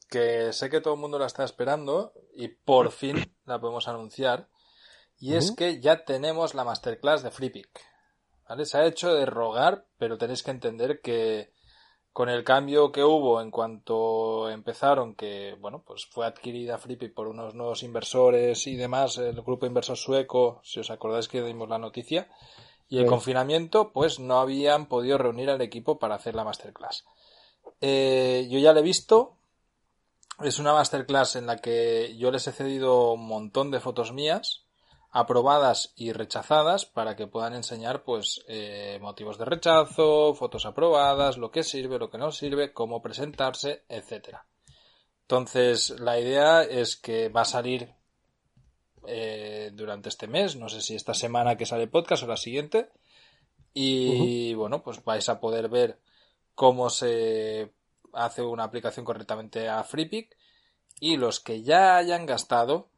que 0.09 0.53
sé 0.53 0.69
que 0.69 0.79
todo 0.81 0.93
el 0.95 0.99
mundo 1.01 1.19
la 1.19 1.25
está 1.27 1.43
esperando 1.43 2.13
y 2.33 2.47
por 2.47 2.91
fin 2.91 3.17
la 3.45 3.59
podemos 3.59 3.87
anunciar. 3.89 4.47
Y 5.19 5.35
es 5.35 5.51
que 5.51 5.79
ya 5.81 6.05
tenemos 6.05 6.55
la 6.55 6.63
masterclass 6.63 7.21
de 7.23 7.29
FreePic. 7.31 7.69
¿Vale? 8.49 8.65
Se 8.65 8.77
ha 8.77 8.85
hecho 8.85 9.13
de 9.13 9.25
rogar, 9.25 9.85
pero 9.97 10.17
tenéis 10.17 10.41
que 10.43 10.51
entender 10.51 11.01
que 11.01 11.53
con 12.13 12.29
el 12.29 12.43
cambio 12.43 12.91
que 12.91 13.03
hubo 13.03 13.41
en 13.41 13.51
cuanto 13.51 14.49
empezaron, 14.49 15.15
que 15.15 15.55
bueno, 15.59 15.81
pues 15.85 16.05
fue 16.05 16.25
adquirida 16.25 16.77
FreePic 16.77 17.13
por 17.13 17.27
unos 17.27 17.55
nuevos 17.55 17.83
inversores 17.83 18.67
y 18.67 18.75
demás, 18.75 19.17
el 19.17 19.41
grupo 19.41 19.65
inversor 19.65 19.97
sueco, 19.97 20.59
si 20.63 20.79
os 20.79 20.91
acordáis 20.91 21.27
que 21.27 21.41
dimos 21.41 21.69
la 21.69 21.77
noticia, 21.77 22.29
y 22.89 22.97
el 22.97 23.05
Sí. 23.05 23.09
confinamiento, 23.09 23.91
pues 23.93 24.19
no 24.19 24.39
habían 24.41 24.87
podido 24.87 25.17
reunir 25.17 25.49
al 25.49 25.61
equipo 25.61 25.97
para 25.99 26.15
hacer 26.15 26.35
la 26.35 26.43
masterclass. 26.43 27.05
Eh, 27.79 28.47
yo 28.51 28.59
ya 28.59 28.73
la 28.73 28.81
he 28.81 28.83
visto. 28.83 29.37
Es 30.43 30.59
una 30.59 30.73
masterclass 30.73 31.35
en 31.37 31.45
la 31.45 31.57
que 31.57 32.17
yo 32.17 32.31
les 32.31 32.47
he 32.47 32.51
cedido 32.51 33.13
un 33.13 33.27
montón 33.27 33.71
de 33.71 33.79
fotos 33.79 34.11
mías, 34.11 34.65
aprobadas 35.11 35.93
y 35.95 36.13
rechazadas, 36.13 36.85
para 36.85 37.15
que 37.15 37.27
puedan 37.27 37.53
enseñar, 37.53 38.03
pues, 38.03 38.43
eh, 38.47 38.97
motivos 39.01 39.37
de 39.37 39.45
rechazo, 39.45 40.33
fotos 40.33 40.65
aprobadas, 40.65 41.37
lo 41.37 41.51
que 41.51 41.63
sirve, 41.63 41.99
lo 41.99 42.09
que 42.09 42.17
no 42.17 42.31
sirve, 42.31 42.73
cómo 42.73 43.01
presentarse, 43.01 43.83
etcétera. 43.89 44.45
Entonces, 45.23 45.91
la 45.99 46.19
idea 46.19 46.63
es 46.63 46.95
que 46.95 47.29
va 47.29 47.41
a 47.41 47.45
salir 47.45 47.93
eh, 49.07 49.71
durante 49.73 50.09
este 50.09 50.27
mes, 50.27 50.55
no 50.55 50.69
sé 50.69 50.81
si 50.81 50.95
esta 50.95 51.13
semana 51.13 51.57
que 51.57 51.65
sale 51.65 51.87
podcast 51.87 52.23
o 52.23 52.27
la 52.27 52.37
siguiente, 52.37 52.89
y 53.73 54.53
bueno, 54.53 54.83
pues 54.83 55.03
vais 55.03 55.27
a 55.29 55.39
poder 55.39 55.69
ver 55.69 55.99
cómo 56.55 56.89
se 56.89 57.71
hace 58.13 58.41
una 58.41 58.63
aplicación 58.63 59.05
correctamente 59.05 59.69
a 59.69 59.83
FreePic 59.83 60.37
y 60.99 61.17
los 61.17 61.39
que 61.39 61.63
ya 61.63 61.95
hayan 61.95 62.25
gastado 62.25 62.90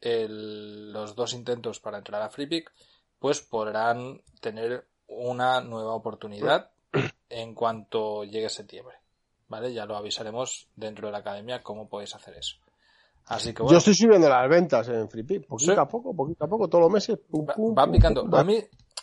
el- 0.00 0.92
los 0.92 1.14
dos 1.14 1.32
intentos 1.34 1.80
para 1.80 1.98
entrar 1.98 2.22
a 2.22 2.30
FreePic 2.30 2.72
pues 3.18 3.40
podrán 3.40 4.22
tener 4.40 4.86
una 5.08 5.60
nueva 5.60 5.94
oportunidad 5.94 6.70
en 7.28 7.54
cuanto 7.54 8.24
llegue 8.24 8.48
septiembre. 8.48 8.96
¿Vale? 9.48 9.72
Ya 9.74 9.84
lo 9.84 9.96
avisaremos 9.96 10.68
dentro 10.76 11.08
de 11.08 11.12
la 11.12 11.18
academia 11.18 11.60
cómo 11.62 11.88
podéis 11.88 12.14
hacer 12.14 12.36
eso. 12.36 12.56
Así 13.26 13.52
que 13.52 13.62
Yo 13.68 13.76
estoy 13.78 13.94
subiendo 13.94 14.28
las 14.28 14.48
ventas 14.48 14.88
en 14.88 15.08
FreePic, 15.08 15.46
poquito 15.46 15.74
Sí. 15.74 15.78
a 15.78 15.84
poco, 15.86 16.14
poquito 16.14 16.44
a 16.44 16.48
poco, 16.48 16.68
todos 16.68 16.82
los 16.82 16.90
meses. 16.92 17.18
pum, 17.30 17.46
va, 17.48 17.54
pum, 17.54 17.74
va 17.76 17.84
pum, 17.84 17.92
picando. 17.92 18.22
pum, 18.22 18.34
A 18.34 18.44
mí, 18.44 18.58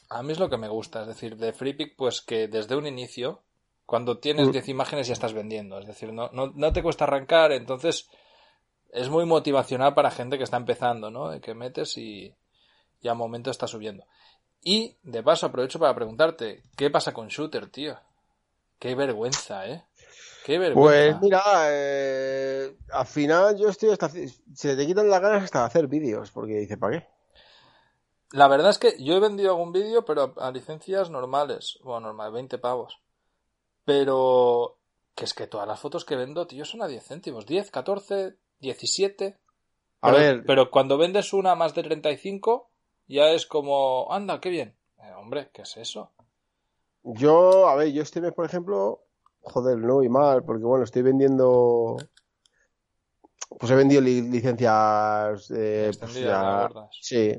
a 0.10 0.23
mí 0.23 0.31
es 0.31 0.39
lo 0.39 0.49
que 0.49 0.57
me 0.57 0.67
gusta, 0.69 1.01
es 1.01 1.07
decir, 1.07 1.36
de 1.38 1.51
FreePic, 1.53 1.95
pues 1.97 2.21
que 2.21 2.47
desde 2.47 2.75
un 2.77 2.88
inicio, 2.88 3.41
cuando 3.86 4.19
tienes 4.19 4.47
Mm. 4.47 4.51
10 4.51 4.67
imágenes 4.69 5.07
ya 5.07 5.13
estás 5.13 5.33
vendiendo. 5.33 5.77
Es 5.79 5.86
decir, 5.86 6.12
no, 6.13 6.29
no, 6.33 6.51
no 6.55 6.73
te 6.73 6.81
cuesta 6.81 7.03
arrancar, 7.05 7.51
entonces 7.51 8.10
es 8.91 9.10
muy 9.10 9.26
motivacional 9.26 9.93
para 9.93 10.12
gente 10.12 10.38
que 10.38 10.43
está 10.43 10.58
empezando, 10.58 11.12
¿no? 11.12 11.30
De 11.30 11.41
que 11.41 11.54
metes 11.54 11.97
y, 11.97 12.36
y 13.02 13.08
al 13.08 13.15
momento 13.15 13.52
está 13.52 13.67
subiendo. 13.67 14.06
Y, 14.62 14.97
de 15.04 15.23
paso, 15.23 15.45
aprovecho 15.45 15.80
para 15.80 15.95
preguntarte, 15.95 16.63
¿qué 16.76 16.89
pasa 16.89 17.13
con 17.13 17.28
Shooter, 17.28 17.69
tío? 17.69 17.97
Qué 18.80 18.95
vergüenza, 18.95 19.67
¿eh? 19.67 19.86
Qué 20.43 20.58
Pues 20.73 21.15
vergüenza. 21.15 21.19
mira, 21.21 21.41
eh, 21.69 22.78
al 22.91 23.06
final 23.06 23.58
yo 23.58 23.69
estoy 23.69 23.89
hasta... 23.91 24.10
Se 24.10 24.76
te 24.76 24.86
quitan 24.86 25.10
las 25.10 25.21
ganas 25.21 25.43
hasta 25.43 25.65
hacer 25.65 25.88
vídeos, 25.88 26.32
porque 26.32 26.56
dice, 26.60 26.78
¿para 26.78 27.00
qué? 27.00 27.08
La 28.32 28.47
verdad 28.47 28.71
es 28.71 28.78
que 28.78 29.02
yo 29.02 29.15
he 29.15 29.19
vendido 29.19 29.52
algún 29.52 29.71
vídeo, 29.71 30.04
pero 30.06 30.34
a 30.38 30.52
licencias 30.52 31.10
normales. 31.10 31.80
Bueno, 31.84 32.08
normal, 32.08 32.32
20 32.32 32.58
pavos. 32.58 33.00
Pero 33.86 34.78
que 35.15 35.26
es 35.26 35.34
que 35.34 35.47
todas 35.47 35.67
las 35.67 35.80
fotos 35.80 36.04
que 36.06 36.15
vendo, 36.15 36.45
tío, 36.45 36.65
son 36.65 36.82
a 36.82 36.88
10 36.88 37.06
céntimos. 37.06 37.45
10, 37.45 37.71
14, 37.71 38.38
17. 38.60 39.38
A 40.02 40.08
Pero, 40.12 40.17
ver, 40.17 40.43
pero 40.46 40.72
cuando 40.72 40.98
vendes 40.98 41.34
una 41.34 41.56
más 41.56 41.74
de 41.76 41.84
35, 41.84 42.70
ya 43.08 43.32
es 43.32 43.46
como, 43.46 44.12
anda, 44.12 44.39
qué 44.39 44.50
bien. 44.50 44.76
Eh, 45.00 45.12
hombre, 45.17 45.50
¿qué 45.54 45.63
es 45.63 45.78
eso? 45.78 46.12
Yo, 47.04 47.67
a 47.67 47.76
ver, 47.76 47.91
yo 47.93 48.02
este 48.02 48.20
mes, 48.22 48.34
por 48.34 48.46
ejemplo, 48.46 49.04
joder, 49.41 49.78
no 49.78 49.96
voy 49.96 50.10
mal, 50.10 50.43
porque 50.43 50.65
bueno, 50.65 50.84
estoy 50.84 51.02
vendiendo. 51.04 51.96
Pues 53.60 53.72
he 53.72 53.76
vendido 53.76 54.02
li- 54.02 54.22
licencias. 54.30 55.50
eh, 55.52 55.91
pues 56.00 56.13
gordas. 56.13 56.89
sí, 57.02 57.34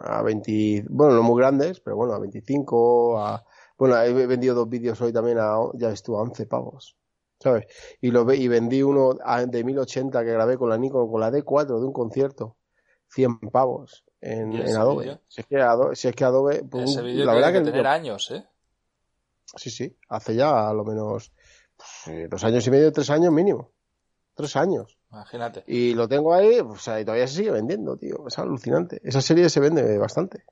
a 0.00 0.22
20. 0.22 0.84
Bueno, 0.90 1.14
no 1.14 1.22
muy 1.22 1.38
grandes, 1.40 1.80
pero 1.80 1.96
bueno, 1.96 2.12
a 2.14 2.18
25. 2.18 3.18
A, 3.20 3.44
bueno, 3.78 3.96
he 4.02 4.26
vendido 4.26 4.54
dos 4.54 4.68
vídeos 4.68 5.00
hoy 5.00 5.12
también 5.12 5.38
a. 5.38 5.56
Ya 5.74 5.90
estuvo 5.90 6.18
a 6.18 6.22
11 6.22 6.46
pavos. 6.46 6.96
¿Sabes? 7.44 7.66
Y, 8.00 8.10
lo, 8.10 8.24
ve- 8.24 8.36
y 8.38 8.48
vendí 8.48 8.82
uno 8.82 9.18
de 9.46 9.64
1080 9.64 10.24
que 10.24 10.32
grabé 10.32 10.56
con 10.56 10.70
la 10.70 10.78
Nikon, 10.78 11.10
con 11.10 11.20
la 11.20 11.30
D4 11.30 11.78
de 11.78 11.86
un 11.86 11.92
concierto. 11.92 12.56
100 13.08 13.38
pavos 13.52 14.02
en, 14.22 14.50
¿Y 14.54 14.56
en 14.56 14.62
ese 14.62 14.78
Adobe. 14.78 15.20
Si 15.28 15.42
es 15.42 15.46
que 15.46 15.60
Adobe, 15.60 15.94
si 15.94 16.08
es 16.08 16.16
que 16.16 16.24
Adobe 16.24 16.64
pues, 16.64 16.90
Ese 16.90 17.02
vídeo 17.02 17.26
la 17.26 17.34
verdad 17.34 17.52
que 17.52 17.58
que 17.58 17.64
tener 17.66 17.86
años, 17.86 18.30
¿eh? 18.30 18.44
Sí, 19.56 19.70
sí, 19.70 19.96
hace 20.08 20.34
ya 20.34 20.68
a 20.68 20.72
lo 20.72 20.84
menos 20.84 21.30
pues, 21.76 22.08
eh, 22.16 22.28
dos 22.28 22.42
años 22.44 22.66
y 22.66 22.70
medio, 22.70 22.90
tres 22.92 23.10
años 23.10 23.30
mínimo. 23.30 23.70
Tres 24.34 24.56
años. 24.56 24.98
Imagínate. 25.12 25.62
Y 25.66 25.94
lo 25.94 26.08
tengo 26.08 26.32
ahí, 26.34 26.58
o 26.60 26.74
sea, 26.76 26.98
y 26.98 27.04
todavía 27.04 27.28
se 27.28 27.36
sigue 27.36 27.50
vendiendo, 27.52 27.96
tío. 27.98 28.26
Es 28.26 28.38
alucinante. 28.38 29.00
Esa 29.04 29.20
serie 29.20 29.48
se 29.50 29.60
vende 29.60 29.96
bastante, 29.98 30.44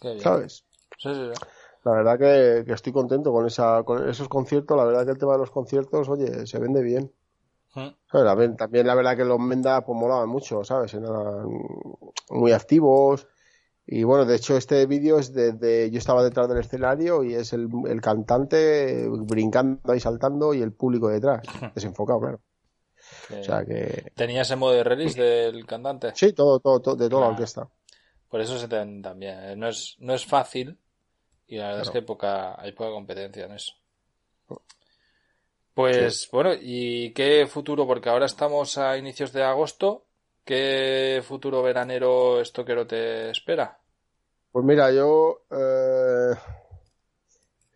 Qué 0.00 0.10
bien. 0.10 0.20
¿sabes? 0.20 0.64
Sí, 0.98 1.08
sí, 1.14 1.30
sí. 1.34 1.40
La 1.84 1.92
verdad 1.92 2.18
que, 2.18 2.64
que 2.64 2.72
estoy 2.72 2.92
contento 2.92 3.32
con 3.32 3.46
esa, 3.46 3.82
con 3.84 4.08
esos 4.08 4.28
conciertos. 4.28 4.76
La 4.76 4.84
verdad 4.84 5.04
que 5.04 5.12
el 5.12 5.18
tema 5.18 5.32
de 5.32 5.38
los 5.38 5.50
conciertos, 5.50 6.08
oye, 6.08 6.46
se 6.46 6.58
vende 6.58 6.82
bien. 6.82 7.12
También 8.56 8.86
la 8.86 8.94
verdad 8.94 9.16
que 9.16 9.24
los 9.24 9.38
Menda 9.38 9.84
pues 9.84 9.96
molaban 9.98 10.28
mucho, 10.28 10.64
¿sabes? 10.64 10.92
Eran 10.94 11.46
muy 12.30 12.52
activos. 12.52 13.26
Y 13.86 14.04
bueno, 14.04 14.24
de 14.24 14.36
hecho 14.36 14.56
este 14.56 14.86
vídeo 14.86 15.18
es 15.18 15.32
de, 15.32 15.52
de- 15.52 15.90
yo 15.90 15.98
estaba 15.98 16.22
detrás 16.22 16.48
del 16.48 16.58
escenario 16.58 17.24
y 17.24 17.34
es 17.34 17.52
el, 17.52 17.68
el 17.88 18.00
cantante 18.00 19.08
brincando 19.08 19.94
y 19.94 20.00
saltando 20.00 20.54
y 20.54 20.62
el 20.62 20.72
público 20.72 21.08
detrás, 21.08 21.42
desenfocado, 21.74 22.20
claro. 22.20 22.40
O 23.30 23.42
sea 23.42 23.64
que 23.64 24.12
¿Tenía 24.14 24.42
ese 24.42 24.56
modo 24.56 24.72
de 24.72 24.84
release 24.84 25.20
del 25.20 25.66
cantante? 25.66 26.12
sí, 26.14 26.32
todo, 26.32 26.60
todo, 26.60 26.80
todo 26.80 26.96
de 26.96 27.08
toda 27.08 27.22
la 27.22 27.26
Claro. 27.28 27.32
orquesta. 27.34 27.68
Por 28.28 28.40
eso 28.40 28.58
se 28.58 28.68
te 28.68 28.76
ven 28.76 29.02
también. 29.02 29.38
eh, 29.40 29.56
No 29.56 29.68
es, 29.68 29.96
no 29.98 30.14
es 30.14 30.24
fácil 30.24 30.78
y 31.50 31.56
la 31.56 31.66
verdad 31.66 31.82
es 31.82 31.90
que 31.90 31.98
hay 31.98 32.04
poca, 32.04 32.60
hay 32.60 32.72
poca 32.72 32.90
competencia 32.90 33.44
en 33.44 33.52
eso. 33.52 33.72
Pues 35.74 36.28
bueno, 36.30 36.52
¿y 36.60 37.12
qué 37.12 37.46
futuro? 37.48 37.86
Porque 37.88 38.08
ahora 38.08 38.26
estamos 38.26 38.78
a 38.78 38.96
inicios 38.96 39.32
de 39.32 39.42
agosto. 39.42 40.04
¿Qué 40.44 41.22
futuro 41.26 41.60
veranero 41.62 42.40
estoquero 42.40 42.86
te 42.86 43.30
espera? 43.30 43.80
Pues 44.52 44.64
mira, 44.64 44.92
yo 44.92 45.42
eh, 45.50 46.34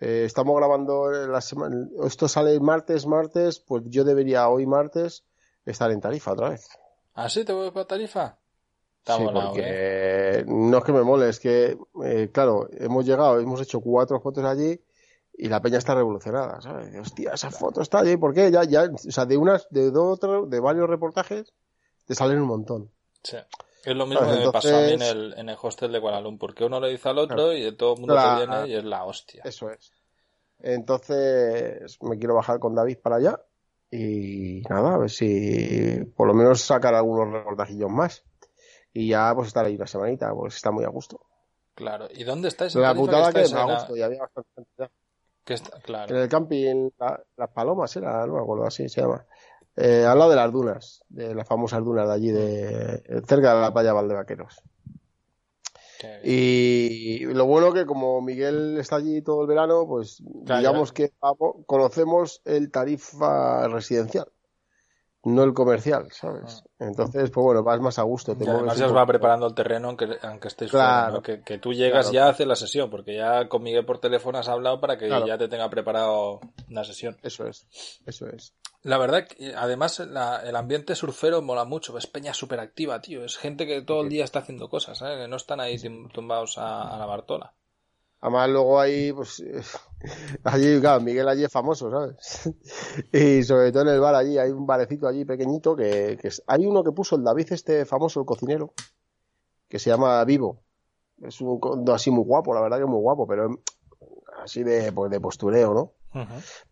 eh, 0.01 0.23
estamos 0.25 0.57
grabando 0.57 1.11
la 1.11 1.41
semana, 1.41 1.89
esto 2.05 2.29
sale 2.29 2.59
martes, 2.61 3.07
martes, 3.07 3.59
pues 3.59 3.83
yo 3.87 4.05
debería 4.05 4.49
hoy 4.49 4.67
martes 4.67 5.25
estar 5.67 5.91
en 5.91 6.01
Tarifa 6.01 6.33
otra 6.33 6.51
vez. 6.51 6.69
¿Ah, 7.15 7.29
sí? 7.29 7.45
¿Te 7.45 7.53
voy 7.53 7.73
para 7.73 7.87
Tarifa? 7.87 8.39
Está 9.07 9.19
Sí, 9.19 9.25
porque 9.31 9.61
¿eh? 9.63 10.45
no 10.47 10.79
es 10.79 10.85
que 10.85 10.93
me 10.93 11.03
mole, 11.03 11.29
es 11.29 11.39
que, 11.39 11.77
eh, 12.05 12.31
claro, 12.33 12.71
hemos 12.73 13.05
llegado, 13.05 13.39
hemos 13.39 13.61
hecho 13.61 13.81
cuatro 13.83 14.19
fotos 14.19 14.43
allí 14.45 14.81
y 15.37 15.49
la 15.49 15.61
peña 15.61 15.77
está 15.77 15.95
revolucionada, 15.95 16.59
¿sabes? 16.63 16.97
Hostia, 16.99 17.33
esa 17.35 17.51
foto 17.51 17.83
está 17.83 17.99
allí, 17.99 18.17
¿por 18.17 18.33
qué? 18.33 18.51
Ya, 18.51 18.65
ya, 18.65 18.85
o 18.85 18.97
sea, 18.97 19.27
de 19.27 19.37
unas, 19.37 19.69
de 19.69 19.91
dos, 19.91 20.19
de 20.49 20.59
varios 20.59 20.89
reportajes, 20.89 21.53
te 22.07 22.15
salen 22.15 22.41
un 22.41 22.49
montón. 22.49 22.91
Sí. 23.23 23.37
Es 23.85 23.95
lo 23.95 24.07
mismo 24.07 24.27
que 24.27 24.39
me 24.47 24.51
pasó 24.51 24.75
a 24.75 24.81
mí 24.81 24.87
en 24.87 24.93
entonces- 25.03 25.11
el, 25.13 25.35
en 25.37 25.49
el 25.51 25.57
hostel 25.61 25.93
de 25.93 26.01
Kuala 26.01 26.23
Lumpur, 26.23 26.55
que 26.55 26.65
uno 26.65 26.81
lo 26.81 26.87
dice 26.87 27.07
al 27.11 27.19
otro 27.19 27.37
Claro. 27.37 27.53
y 27.53 27.77
todo 27.77 27.93
el 27.93 27.99
mundo 28.01 28.15
Claro. 28.15 28.41
te 28.41 28.47
viene 28.47 28.69
y 28.69 28.75
es 28.79 28.85
la 28.85 29.05
hostia. 29.05 29.43
Eso 29.45 29.69
es. 29.71 29.93
Entonces, 30.61 31.99
me 32.03 32.19
quiero 32.19 32.35
bajar 32.35 32.59
con 32.59 32.75
David 32.75 32.99
para 33.03 33.17
allá 33.17 33.39
y 33.91 34.63
nada, 34.71 34.95
a 34.95 34.99
ver 34.99 35.11
si 35.11 36.03
por 36.17 36.27
lo 36.27 36.35
menos 36.35 36.63
sacar 36.63 36.95
algunos 36.95 37.31
reportajillos 37.31 37.91
más. 37.91 38.25
Y 38.95 39.09
ya 39.09 39.35
pues 39.35 39.49
estar 39.49 39.67
ahí 39.67 39.77
una 39.77 39.87
semanita, 39.87 40.33
pues 40.33 40.55
está 40.57 40.71
muy 40.71 40.85
a 40.85 40.89
gusto. 40.89 41.21
Claro. 41.75 42.07
¿Y 42.15 42.25
dónde 42.25 42.49
estáis? 42.49 42.75
La 42.77 42.95
putada 42.95 43.33
que 43.33 43.43
en 43.43 43.57
a 43.57 43.67
la- 43.67 43.75
gusto 43.75 43.97
y 43.97 44.03
había 44.03 44.21
bastante 44.21 44.71
ya. 44.79 44.91
que 45.45 45.55
está- 45.55 45.79
Claro. 45.81 46.15
En 46.17 46.23
el 46.23 46.29
camping 46.31 46.89
la- 46.99 47.23
Las 47.37 47.51
Palomas 47.51 47.95
era, 47.97 48.25
no 48.27 48.35
me 48.35 48.41
acuerdo, 48.41 48.65
así 48.67 48.89
se 48.89 49.03
llama. 49.03 49.27
Eh, 49.77 50.07
al 50.07 50.17
lado 50.19 50.31
de 50.31 50.37
las 50.37 50.51
dunas, 50.53 51.05
de 51.09 51.35
las 51.35 51.47
famosas 51.47 51.85
dunas 51.85 52.07
de 52.09 52.15
allí, 52.15 52.31
de 52.31 53.03
cerca 53.27 53.55
de 53.55 53.61
la 53.61 53.73
playa 53.75 53.93
Valdevaqueros. 53.93 54.63
Y 56.23 57.25
lo 57.27 57.47
bueno 57.47 57.73
que 57.73 57.87
como 57.87 58.21
Miguel 58.21 58.77
está 58.79 58.97
allí 58.97 59.23
todo 59.23 59.41
el 59.43 59.47
verano, 59.47 59.87
pues 59.87 60.23
Claro, 60.45 60.59
digamos 60.61 60.93
que 60.93 61.13
conocemos 61.67 62.43
el 62.45 62.71
tarifa 62.71 63.69
residencial, 63.69 64.27
no 65.25 65.43
el 65.43 65.55
comercial, 65.55 66.09
¿sabes? 66.13 66.63
Entonces, 66.79 67.31
pues 67.31 67.45
bueno, 67.45 67.63
vas 67.63 67.81
más 67.81 67.99
a 67.99 68.03
gusto. 68.03 68.37
Te 68.37 68.49
además 68.49 68.77
ya 68.79 68.87
os 68.87 68.95
va 68.95 69.07
preparando 69.07 69.47
el 69.47 69.55
terreno 69.55 69.89
aunque, 69.89 70.19
aunque 70.23 70.49
estéis 70.49 70.71
Claro. 70.71 70.93
fuera, 70.93 71.11
¿no? 71.17 71.23
que, 71.23 71.43
que 71.43 71.59
tú 71.59 71.73
llegas 71.73 72.11
Claro. 72.11 72.27
ya 72.27 72.29
hace 72.31 72.47
la 72.47 72.57
sesión, 72.57 72.91
porque 72.91 73.17
ya 73.17 73.49
con 73.49 73.63
Miguel 73.63 73.85
por 73.87 73.99
teléfono 73.99 74.39
has 74.39 74.49
hablado 74.49 74.81
para 74.81 74.99
que 74.99 75.07
Claro. 75.09 75.27
ya 75.27 75.39
te 75.39 75.49
tenga 75.49 75.69
preparado 75.71 76.41
una 76.69 76.85
sesión. 76.85 77.17
Eso 77.23 77.47
es, 77.47 77.67
eso 78.07 78.27
es. 78.29 78.55
La 78.83 78.99
verdad, 78.99 79.27
que 79.27 79.55
además 79.57 79.99
la- 80.01 80.43
el 80.47 80.55
ambiente 80.57 80.95
surfero 80.95 81.41
mola 81.41 81.65
mucho, 81.65 81.97
es 81.97 82.07
peña 82.07 82.35
súper 82.35 82.61
activa, 82.61 83.01
tío. 83.01 83.25
Es 83.25 83.39
gente 83.39 83.67
que 83.67 83.81
todo 83.81 84.03
el 84.03 84.11
día 84.11 84.25
está 84.25 84.41
haciendo 84.41 84.69
cosas, 84.69 85.01
¿eh? 85.01 85.17
que 85.23 85.29
no 85.29 85.37
están 85.37 85.59
ahí 85.61 85.77
tum- 85.79 86.11
tumbados 86.13 86.59
a, 86.59 86.95
a 86.95 86.99
la 86.99 87.07
Bartola. 87.07 87.55
Además, 88.25 88.49
luego 88.49 88.81
ahí, 88.81 89.13
pues, 89.13 89.45
allí, 90.45 90.81
claro, 90.81 91.03
Miguel 91.03 91.29
allí 91.29 91.45
es 91.45 91.53
famoso, 91.53 91.91
¿sabes? 91.91 92.49
Y 93.13 93.43
sobre 93.43 93.71
todo 93.71 93.83
en 93.83 93.89
el 93.91 94.01
bar 94.01 94.15
allí, 94.15 94.39
hay 94.39 94.51
un 94.51 94.67
barecito 94.67 95.07
allí 95.07 95.27
pequeñito 95.27 95.77
que, 95.77 96.17
que 96.19 96.29
es- 96.29 96.43
hay 96.47 96.65
uno 96.67 96.83
que 96.83 96.93
puso 96.93 97.17
el 97.17 97.23
David 97.25 97.53
este 97.53 97.85
famoso, 97.85 98.21
el 98.21 98.27
cocinero, 98.27 98.73
que 99.69 99.79
se 99.79 99.91
llama 99.91 100.25
Vivo. 100.25 100.63
Es 101.23 101.39
un 101.43 101.61
así 101.91 102.11
muy 102.11 102.25
guapo, 102.25 102.55
la 102.55 102.63
verdad 102.63 102.79
que 102.79 102.87
muy 102.87 103.01
guapo, 103.03 103.27
pero 103.27 103.49
así 104.43 104.63
de, 104.63 104.91
pues, 104.93 105.11
de 105.11 105.21
postureo, 105.21 105.75
¿no? 105.75 105.93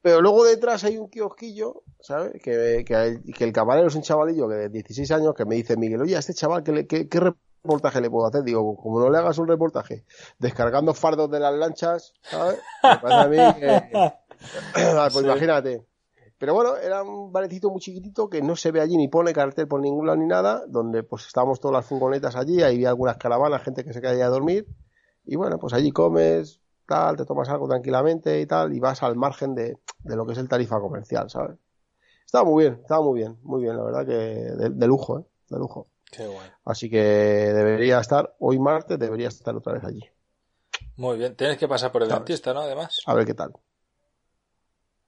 Pero 0.01 0.23
luego 0.23 0.45
detrás 0.45 0.85
hay 0.85 0.97
un 0.97 1.11
kiosquillo, 1.11 1.83
¿sabes? 2.01 2.33
Que, 2.43 2.83
que, 2.87 2.95
el- 2.95 3.23
que 3.35 3.45
el 3.45 3.53
camarero 3.53 3.89
es 3.89 3.95
un 3.95 4.03
chavalillo 4.03 4.49
que 4.49 4.55
de 4.55 4.69
16 4.71 5.11
años 5.11 5.35
que 5.35 5.45
me 5.45 5.57
dice, 5.57 5.77
Miguel, 5.77 6.01
oye, 6.01 6.17
a 6.17 6.21
este 6.21 6.33
chaval, 6.33 6.63
¿qué, 6.63 6.87
qué, 6.87 7.09
qué 7.11 7.21
reportaje 7.65 8.01
le 8.01 8.11
puedo 8.11 8.27
hacer? 8.27 8.43
Digo, 8.43 8.77
como 8.77 9.01
no 9.01 9.11
le 9.11 9.19
hagas 9.19 9.39
un 9.39 9.49
reportaje 9.49 10.05
descargando 10.39 10.95
fardos 10.95 11.31
de 11.31 11.41
las 11.41 11.55
lanchas, 11.55 12.13
¿sabes? 12.23 12.59
Me 12.83 13.13
a 13.15 13.29
mí 13.29 13.37
que... 13.61 14.13
Ah, 14.75 15.09
pues 15.13 15.25
Sí. 15.25 15.25
imagínate. 15.25 15.87
Pero 16.37 16.55
bueno, 16.55 16.77
era 16.77 17.05
un 17.05 17.31
barecito 17.31 17.71
muy 17.71 17.81
chiquitito 17.81 18.29
que 18.29 18.43
no 18.43 18.57
se 18.57 18.73
ve 18.73 18.81
allí 18.81 18.97
ni 18.97 19.07
pone 19.07 19.33
cartel 19.33 19.69
por 19.69 19.81
ningún 19.81 20.07
lado 20.07 20.19
ni 20.19 20.27
nada, 20.27 20.65
donde 20.67 21.05
pues 21.05 21.27
estábamos 21.29 21.61
todas 21.61 21.77
las 21.77 21.87
furgonetas 21.87 22.35
allí, 22.35 22.61
ahí 22.63 22.75
había 22.75 22.89
algunas 22.89 23.17
caravanas, 23.19 23.63
gente 23.63 23.85
que 23.85 23.93
se 23.93 24.01
caía 24.01 24.27
a 24.27 24.31
dormir, 24.31 24.67
y 25.25 25.37
bueno, 25.37 25.61
pues 25.61 25.73
allí 25.75 25.93
comes, 25.93 26.61
tal, 26.89 27.17
te 27.17 27.25
tomas 27.25 27.49
algo 27.51 27.69
tranquilamente 27.69 28.41
y 28.41 28.47
tal, 28.47 28.73
y 28.75 28.81
vas 28.81 29.05
al 29.05 29.15
margen 29.15 29.55
de, 29.55 29.79
de 30.01 30.17
lo 30.17 30.27
que 30.27 30.33
es 30.33 30.39
el 30.39 30.49
tarifa 30.49 30.81
comercial, 30.81 31.31
¿sabes? 31.31 31.57
Estaba 32.27 32.45
muy 32.45 32.65
bien, 32.65 32.81
estaba 32.83 33.03
muy 33.05 33.21
bien, 33.21 33.39
muy 33.45 33.63
bien, 33.63 33.77
la 33.77 33.85
verdad 33.85 34.05
que 34.05 34.13
de, 34.15 34.71
de 34.71 34.87
lujo, 34.89 35.21
¿eh? 35.21 35.25
De 35.51 35.59
lujo. 35.61 35.87
Qué 36.13 36.27
guay. 36.27 36.51
Así 36.67 36.91
que 36.91 37.01
debería 37.03 37.99
estar, 37.99 38.37
hoy 38.39 38.59
martes, 38.59 38.99
debería 38.99 39.29
estar 39.29 39.57
otra 39.57 39.73
vez 39.73 39.85
allí. 39.85 40.03
Muy 40.97 41.17
bien. 41.17 41.35
Tienes 41.35 41.57
que 41.57 41.67
pasar 41.67 41.91
por 41.91 42.03
el 42.03 42.11
dentista, 42.11 42.53
¿no? 42.53 42.61
Además. 42.61 42.99
A 43.07 43.15
ver 43.15 43.25
qué 43.25 43.33
tal. 43.33 43.55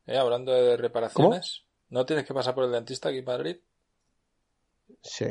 Eh, 0.07 0.17
Hablando 0.17 0.53
de 0.53 0.79
reparaciones. 0.79 1.65
¿No 1.91 2.07
tienes 2.07 2.25
que 2.25 2.33
pasar 2.33 2.55
por 2.55 2.65
el 2.65 2.73
dentista 2.73 3.11
aquí 3.11 3.19
en 3.19 3.25
Madrid? 3.27 3.59
Sí. 5.03 5.27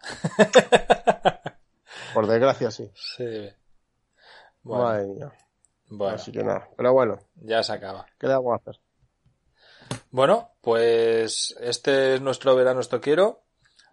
Por 2.14 2.26
desgracia, 2.28 2.70
sí. 2.70 2.90
Sí. 2.94 3.48
Bueno, 4.62 4.84
Madre 4.84 5.06
mía. 5.06 5.32
bueno, 5.88 6.14
Así 6.14 6.30
que 6.32 6.44
nada. 6.44 6.68
Pero 6.76 6.92
bueno, 6.92 7.18
ya 7.34 7.62
se 7.62 7.72
acaba. 7.72 8.06
¿qué 8.18 8.26
le 8.28 8.34
vamos 8.34 8.52
a 8.52 8.56
hacer? 8.56 8.80
Bueno, 10.10 10.52
pues 10.60 11.56
este 11.60 12.14
es 12.14 12.20
nuestro 12.20 12.54
verano 12.54 12.80
esto 12.80 13.00
quiero. 13.00 13.42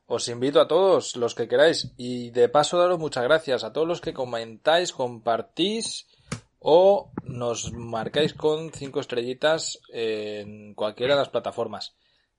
Os 0.05 0.27
invito 0.27 0.59
a 0.59 0.67
todos 0.67 1.15
los 1.15 1.33
que 1.33 1.47
queráis 1.47 1.93
y 1.97 2.29
de 2.31 2.49
paso 2.49 2.77
daros 2.77 2.99
muchas 2.99 3.23
gracias 3.23 3.63
a 3.63 3.71
todos 3.71 3.87
los 3.87 4.01
que 4.01 4.13
comentáis, 4.13 4.91
compartís 4.91 6.07
o 6.59 7.11
nos 7.23 7.71
marcáis 7.73 8.33
con 8.33 8.71
cinco 8.71 8.99
estrellitas 8.99 9.79
en 9.89 10.73
cualquiera 10.73 11.15
de 11.15 11.19
las 11.19 11.29
plataformas. 11.29 11.95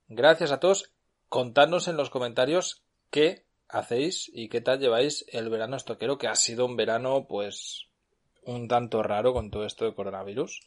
Gracias 0.08 0.52
a 0.52 0.60
todos. 0.60 0.92
Contadnos 1.28 1.88
en 1.88 1.96
los 1.96 2.10
comentarios 2.10 2.82
qué 3.10 3.44
hacéis 3.68 4.30
y 4.32 4.48
qué 4.48 4.60
tal 4.60 4.78
lleváis 4.78 5.24
el 5.28 5.48
verano 5.48 5.76
estoquero, 5.76 6.18
que 6.18 6.28
ha 6.28 6.36
sido 6.36 6.66
un 6.66 6.76
verano 6.76 7.26
pues 7.26 7.88
un 8.44 8.68
tanto 8.68 9.02
raro 9.02 9.32
con 9.32 9.50
todo 9.50 9.64
esto 9.64 9.84
de 9.84 9.94
coronavirus. 9.94 10.60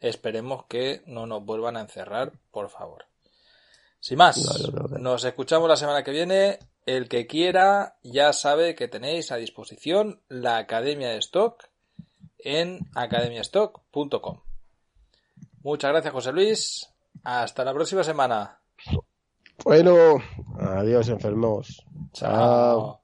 Esperemos 0.00 0.66
que 0.66 1.02
no 1.06 1.26
nos 1.26 1.44
vuelvan 1.44 1.76
a 1.76 1.80
encerrar, 1.80 2.32
por 2.50 2.68
favor. 2.68 3.11
Sin 4.02 4.18
más, 4.18 4.68
No, 4.72 4.98
nos 4.98 5.22
escuchamos 5.24 5.68
la 5.68 5.76
semana 5.76 6.02
que 6.02 6.10
viene. 6.10 6.58
el 6.86 7.08
que 7.08 7.28
quiera 7.28 7.94
ya 8.02 8.32
sabe 8.32 8.74
que 8.74 8.88
tenéis 8.88 9.30
a 9.30 9.36
disposición 9.36 10.20
la 10.28 10.56
Academia 10.56 11.10
de 11.10 11.18
Stock 11.18 11.62
en 12.38 12.80
academiastock.com. 12.96 14.40
Muchas 15.62 15.92
gracias, 15.92 16.12
José 16.12 16.32
Luis. 16.32 16.90
Hasta 17.22 17.64
la 17.64 17.72
próxima 17.72 18.02
semana. 18.02 18.58
Bueno, 19.62 20.16
adiós, 20.58 21.08
enfermos. 21.08 21.86
Chao. 22.12 23.01